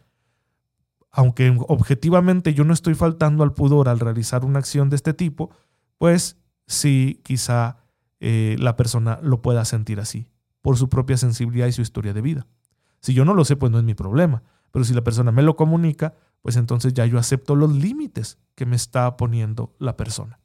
aunque 1.11 1.57
objetivamente 1.69 2.55
yo 2.55 2.65
no 2.65 2.73
estoy 2.73 2.95
faltando 2.95 3.43
al 3.43 3.53
pudor 3.53 3.89
al 3.89 4.01
realizar 4.01 4.45
una 4.45 4.61
acción 4.61 4.91
de 4.91 4.97
este 4.97 5.13
tipo, 5.13 5.51
pues 5.99 6.37
sí, 6.67 7.21
quizá 7.25 7.79
eh, 8.21 8.57
la 8.59 8.77
persona 8.77 9.19
lo 9.23 9.43
pueda 9.43 9.65
sentir 9.65 10.01
así, 10.01 10.29
por 10.63 10.77
su 10.77 10.89
propia 10.89 11.17
sensibilidad 11.17 11.67
y 11.67 11.73
su 11.73 11.83
historia 11.83 12.13
de 12.13 12.21
vida. 12.21 12.47
Si 13.01 13.15
yo 13.15 13.25
no 13.25 13.35
lo 13.35 13.45
sé, 13.45 13.57
pues 13.57 13.73
no 13.73 13.79
es 13.79 13.85
mi 13.85 13.95
problema, 13.95 14.43
pero 14.71 14.85
si 14.85 14.95
la 14.95 15.03
persona 15.03 15.33
me 15.33 15.43
lo 15.43 15.57
comunica, 15.57 16.15
pues 16.43 16.57
entonces 16.57 16.95
ya 16.95 17.07
yo 17.07 17.19
acepto 17.19 17.57
los 17.57 17.73
límites 17.73 18.39
que 18.55 18.67
me 18.67 18.77
está 18.77 19.17
poniendo 19.17 19.75
la 19.79 19.97
persona. 19.97 20.39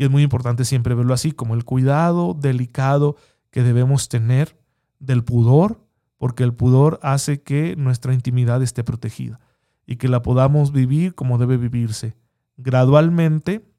Y 0.00 0.04
es 0.04 0.10
muy 0.10 0.22
importante 0.22 0.64
siempre 0.64 0.94
verlo 0.94 1.12
así, 1.12 1.32
como 1.32 1.52
el 1.52 1.66
cuidado 1.66 2.32
delicado 2.32 3.16
que 3.50 3.62
debemos 3.62 4.08
tener 4.08 4.58
del 4.98 5.24
pudor, 5.24 5.84
porque 6.16 6.42
el 6.42 6.54
pudor 6.54 6.98
hace 7.02 7.42
que 7.42 7.76
nuestra 7.76 8.14
intimidad 8.14 8.62
esté 8.62 8.82
protegida 8.82 9.40
y 9.84 9.96
que 9.96 10.08
la 10.08 10.22
podamos 10.22 10.72
vivir 10.72 11.14
como 11.14 11.36
debe 11.36 11.58
vivirse. 11.58 12.16
Gradualmente, 12.56 13.70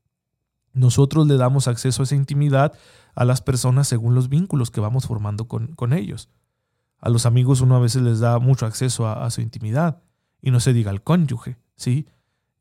nosotros 0.73 1.25
le 1.25 1.37
damos 1.37 1.67
acceso 1.67 2.03
a 2.03 2.05
esa 2.05 2.15
intimidad 2.15 2.73
a 3.15 3.25
las 3.25 3.41
personas 3.41 3.87
según 3.87 4.13
los 4.13 4.29
vínculos 4.29 4.69
que 4.69 4.79
vamos 4.79 5.07
formando 5.07 5.47
con, 5.47 5.91
ellos. 5.91 6.29
A 6.99 7.09
los 7.09 7.25
amigos 7.25 7.61
uno 7.61 7.77
a 7.77 7.79
veces 7.79 8.03
les 8.03 8.19
da 8.19 8.37
mucho 8.37 8.67
acceso 8.67 9.07
a, 9.07 9.27
su 9.31 9.41
intimidad 9.41 10.03
y 10.39 10.51
no 10.51 10.59
se 10.59 10.71
diga 10.71 10.91
al 10.91 11.01
cónyuge, 11.01 11.57
¿sí? 11.77 12.05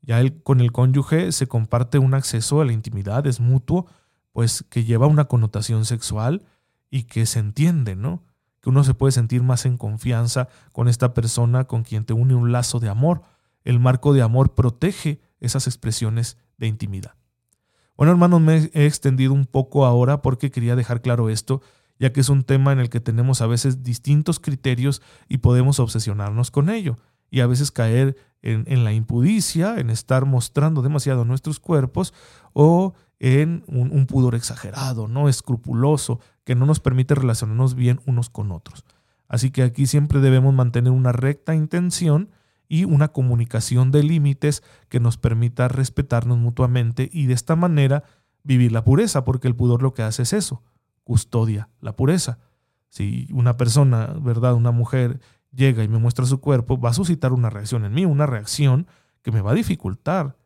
Ya 0.01 0.21
con 0.43 0.61
el 0.61 0.71
cónyuge 0.71 1.31
se 1.31 1.47
comparte 1.47 1.99
un 1.99 2.13
acceso 2.13 2.61
a 2.61 2.65
la 2.65 2.73
intimidad, 2.73 3.27
es 3.27 3.39
mutuo, 3.39 3.87
pues 4.31 4.63
que 4.69 4.83
lleva 4.83 5.07
una 5.07 5.25
connotación 5.25 5.85
sexual 5.85 6.43
y 6.89 7.03
que 7.03 7.25
se 7.25 7.39
entiende, 7.39 7.95
¿no? 7.95 8.23
Que 8.61 8.69
uno 8.69 8.83
se 8.83 8.93
puede 8.93 9.11
sentir 9.11 9.43
más 9.43 9.65
en 9.65 9.77
confianza 9.77 10.47
con 10.71 10.87
esta 10.87 11.13
persona 11.13 11.65
con 11.65 11.83
quien 11.83 12.05
te 12.05 12.13
une 12.13 12.35
un 12.35 12.51
lazo 12.51 12.79
de 12.79 12.89
amor, 12.89 13.21
el 13.63 13.79
marco 13.79 14.13
de 14.13 14.21
amor 14.21 14.55
protege 14.55 15.21
esas 15.39 15.67
expresiones 15.67 16.37
de 16.57 16.67
intimidad. 16.67 17.15
Bueno, 17.97 18.11
hermanos, 18.11 18.41
me 18.41 18.69
he 18.73 18.85
extendido 18.85 19.33
un 19.33 19.45
poco 19.45 19.85
ahora 19.85 20.21
porque 20.21 20.49
quería 20.49 20.75
dejar 20.75 21.01
claro 21.01 21.29
esto, 21.29 21.61
ya 21.99 22.11
que 22.11 22.21
es 22.21 22.29
un 22.29 22.43
tema 22.43 22.71
en 22.71 22.79
el 22.79 22.89
que 22.89 22.99
tenemos 22.99 23.41
a 23.41 23.47
veces 23.47 23.83
distintos 23.83 24.39
criterios 24.39 25.01
y 25.29 25.37
podemos 25.37 25.79
obsesionarnos 25.79 26.49
con 26.49 26.69
ello, 26.69 26.97
y 27.29 27.41
a 27.41 27.47
veces 27.47 27.71
caer 27.71 28.17
en, 28.41 28.83
la 28.83 28.93
impudicia, 28.93 29.77
en 29.77 29.89
estar 29.89 30.25
mostrando 30.25 30.81
demasiado 30.81 31.25
nuestros 31.25 31.59
cuerpos 31.59 32.13
o 32.53 32.93
en 33.19 33.63
un, 33.67 33.91
un 33.91 34.07
pudor 34.07 34.35
exagerado, 34.35 35.07
no 35.07 35.29
escrupuloso, 35.29 36.19
que 36.43 36.55
no 36.55 36.65
nos 36.65 36.79
permite 36.79 37.13
relacionarnos 37.13 37.75
bien 37.75 38.01
unos 38.05 38.29
con 38.29 38.51
otros. 38.51 38.83
Así 39.27 39.51
que 39.51 39.63
aquí 39.63 39.85
siempre 39.85 40.19
debemos 40.19 40.53
mantener 40.53 40.91
una 40.91 41.11
recta 41.11 41.55
intención 41.55 42.29
y 42.67 42.85
una 42.85 43.09
comunicación 43.09 43.91
de 43.91 44.01
límites 44.01 44.63
que 44.89 44.99
nos 44.99 45.17
permita 45.17 45.67
respetarnos 45.67 46.37
mutuamente 46.37 47.09
y 47.11 47.25
de 47.25 47.33
esta 47.33 47.55
manera 47.55 48.03
vivir 48.43 48.71
la 48.71 48.83
pureza, 48.83 49.23
porque 49.23 49.47
el 49.47 49.55
pudor 49.55 49.81
lo 49.83 49.93
que 49.93 50.03
hace 50.03 50.23
es 50.23 50.33
eso, 50.33 50.63
custodia 51.03 51.69
la 51.81 51.95
pureza. 51.95 52.39
Si 52.89 53.27
una 53.31 53.57
persona, 53.57 54.15
¿verdad? 54.21 54.53
Una 54.53 54.71
mujer 54.71 55.19
llega 55.51 55.83
y 55.83 55.87
me 55.87 55.97
muestra 55.97 56.25
su 56.25 56.39
cuerpo, 56.39 56.79
va 56.79 56.89
a 56.89 56.93
suscitar 56.93 57.33
una 57.33 57.49
reacción 57.49 57.85
en 57.85 57.93
mí, 57.93 58.05
una 58.05 58.25
reacción 58.25 58.87
que 59.21 59.31
me 59.31 59.41
va 59.41 59.51
a 59.51 59.55
dificultar, 59.55 60.37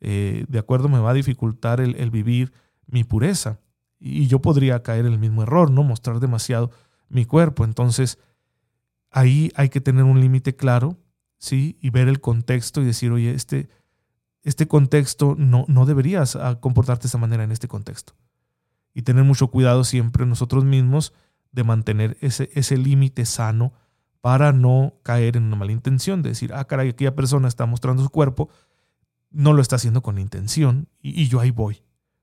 eh, 0.00 0.44
de 0.48 0.58
acuerdo, 0.58 0.88
me 0.88 0.98
va 0.98 1.10
a 1.10 1.14
dificultar 1.14 1.80
el, 1.80 2.10
vivir 2.10 2.52
mi 2.86 3.04
pureza. 3.04 3.60
Y 3.98 4.26
yo 4.26 4.40
podría 4.40 4.82
caer 4.82 5.06
en 5.06 5.12
el 5.12 5.18
mismo 5.18 5.42
error, 5.42 5.70
¿no? 5.70 5.82
Mostrar 5.82 6.20
demasiado 6.20 6.70
mi 7.08 7.24
cuerpo. 7.24 7.64
Entonces, 7.64 8.18
ahí 9.10 9.50
hay 9.54 9.70
que 9.70 9.80
tener 9.80 10.04
un 10.04 10.20
límite 10.20 10.56
claro 10.56 10.98
¿sí? 11.44 11.76
Y 11.80 11.90
ver 11.90 12.08
el 12.08 12.20
contexto 12.20 12.80
y 12.80 12.86
decir, 12.86 13.12
oye, 13.12 13.34
este, 13.34 13.68
este 14.42 14.66
contexto 14.66 15.34
no, 15.38 15.66
no 15.68 15.84
deberías 15.84 16.36
ah, 16.36 16.58
comportarte 16.58 17.02
de 17.02 17.08
esa 17.08 17.18
manera 17.18 17.44
en 17.44 17.52
este 17.52 17.68
contexto. 17.68 18.14
Y 18.94 19.02
tener 19.02 19.24
mucho 19.24 19.48
cuidado 19.48 19.84
siempre 19.84 20.24
nosotros 20.24 20.64
mismos 20.64 21.12
de 21.52 21.64
mantener 21.64 22.16
ese, 22.20 22.50
ese 22.54 22.78
límite 22.78 23.26
sano 23.26 23.74
para 24.24 24.52
no 24.52 24.94
caer 25.02 25.36
en 25.36 25.42
una 25.42 25.56
mala 25.56 25.72
intención, 25.72 26.22
de 26.22 26.30
decir, 26.30 26.54
ah, 26.54 26.64
caray, 26.64 26.88
aquella 26.88 27.14
persona 27.14 27.46
está 27.46 27.66
mostrando 27.66 28.02
su 28.02 28.08
cuerpo, 28.08 28.48
no 29.30 29.52
lo 29.52 29.60
está 29.60 29.76
haciendo 29.76 30.00
con 30.00 30.18
intención 30.18 30.88
y, 31.02 31.20
y 31.20 31.28
yo 31.28 31.40
ahí 31.40 31.50
voy. 31.50 31.82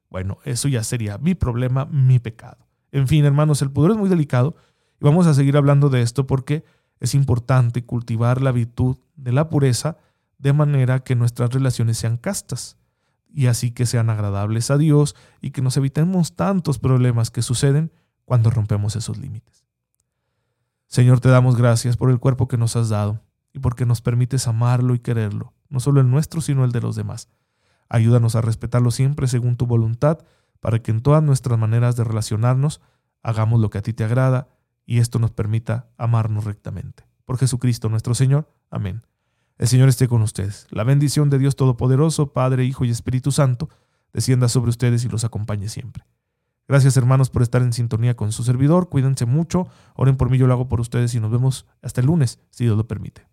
Bueno, 0.09 0.39
eso 0.43 0.67
ya 0.67 0.83
sería 0.83 1.19
mi 1.19 1.35
problema, 1.35 1.85
mi 1.85 2.17
pecado. 2.17 2.65
En 2.91 3.07
fin, 3.07 3.23
hermanos, 3.23 3.61
el 3.61 3.69
pudor 3.69 3.91
es 3.91 3.97
muy 3.97 4.09
delicado 4.09 4.55
y 4.99 5.05
vamos 5.05 5.27
a 5.27 5.35
seguir 5.35 5.55
hablando 5.57 5.89
de 5.89 6.01
esto 6.01 6.25
porque 6.25 6.63
es 6.99 7.13
importante 7.13 7.85
cultivar 7.85 8.41
la 8.41 8.51
virtud 8.51 8.97
de 9.15 9.31
la 9.33 9.49
pureza 9.49 9.97
de 10.39 10.53
manera 10.53 11.03
que 11.03 11.13
nuestras 11.13 11.51
relaciones 11.51 11.99
sean 11.99 12.17
castas 12.17 12.77
y 13.31 13.45
así 13.45 13.69
que 13.69 13.85
sean 13.85 14.09
agradables 14.09 14.71
a 14.71 14.79
Dios 14.79 15.15
y 15.39 15.51
que 15.51 15.61
nos 15.61 15.77
evitemos 15.77 16.35
tantos 16.35 16.79
problemas 16.79 17.29
que 17.29 17.43
suceden 17.43 17.91
cuando 18.25 18.49
rompemos 18.49 18.95
esos 18.95 19.19
límites. 19.19 19.67
Señor, 20.91 21.21
te 21.21 21.29
damos 21.29 21.55
gracias 21.55 21.95
por 21.95 22.09
el 22.11 22.19
cuerpo 22.19 22.49
que 22.49 22.57
nos 22.57 22.75
has 22.75 22.89
dado 22.89 23.21
y 23.53 23.59
porque 23.59 23.85
nos 23.85 24.01
permites 24.01 24.45
amarlo 24.49 24.93
y 24.93 24.99
quererlo, 24.99 25.53
no 25.69 25.79
solo 25.79 26.01
el 26.01 26.09
nuestro, 26.09 26.41
sino 26.41 26.65
el 26.65 26.73
de 26.73 26.81
los 26.81 26.97
demás. 26.97 27.29
Ayúdanos 27.87 28.35
a 28.35 28.41
respetarlo 28.41 28.91
siempre 28.91 29.29
según 29.29 29.55
tu 29.55 29.65
voluntad, 29.65 30.19
para 30.59 30.79
que 30.79 30.91
en 30.91 30.99
todas 30.99 31.23
nuestras 31.23 31.57
maneras 31.57 31.95
de 31.95 32.03
relacionarnos 32.03 32.81
hagamos 33.23 33.61
lo 33.61 33.69
que 33.69 33.77
a 33.77 33.81
ti 33.81 33.93
te 33.93 34.03
agrada 34.03 34.49
y 34.85 34.97
esto 34.97 35.17
nos 35.17 35.31
permita 35.31 35.87
amarnos 35.97 36.43
rectamente. 36.43 37.05
Por 37.23 37.37
Jesucristo 37.37 37.87
nuestro 37.87 38.13
Señor. 38.13 38.49
Amén. 38.69 39.01
El 39.57 39.69
Señor 39.69 39.87
esté 39.87 40.09
con 40.09 40.21
ustedes. 40.21 40.67
La 40.71 40.83
bendición 40.83 41.29
de 41.29 41.39
Dios 41.39 41.55
Todopoderoso, 41.55 42.33
Padre, 42.33 42.65
Hijo 42.65 42.83
y 42.83 42.89
Espíritu 42.89 43.31
Santo, 43.31 43.69
descienda 44.11 44.49
sobre 44.49 44.71
ustedes 44.71 45.05
y 45.05 45.07
los 45.07 45.23
acompañe 45.23 45.69
siempre. 45.69 46.03
Gracias 46.71 46.95
hermanos 46.95 47.29
por 47.29 47.41
estar 47.41 47.61
en 47.63 47.73
sintonía 47.73 48.15
con 48.15 48.31
su 48.31 48.45
servidor. 48.45 48.87
Cuídense 48.87 49.25
mucho. 49.25 49.67
Oren 49.93 50.15
por 50.15 50.29
mí, 50.29 50.37
yo 50.37 50.47
lo 50.47 50.53
hago 50.53 50.69
por 50.69 50.79
ustedes 50.79 51.13
y 51.13 51.19
nos 51.19 51.29
vemos 51.29 51.65
hasta 51.81 51.99
el 51.99 52.07
lunes, 52.07 52.39
si 52.49 52.63
Dios 52.63 52.77
lo 52.77 52.87
permite. 52.87 53.30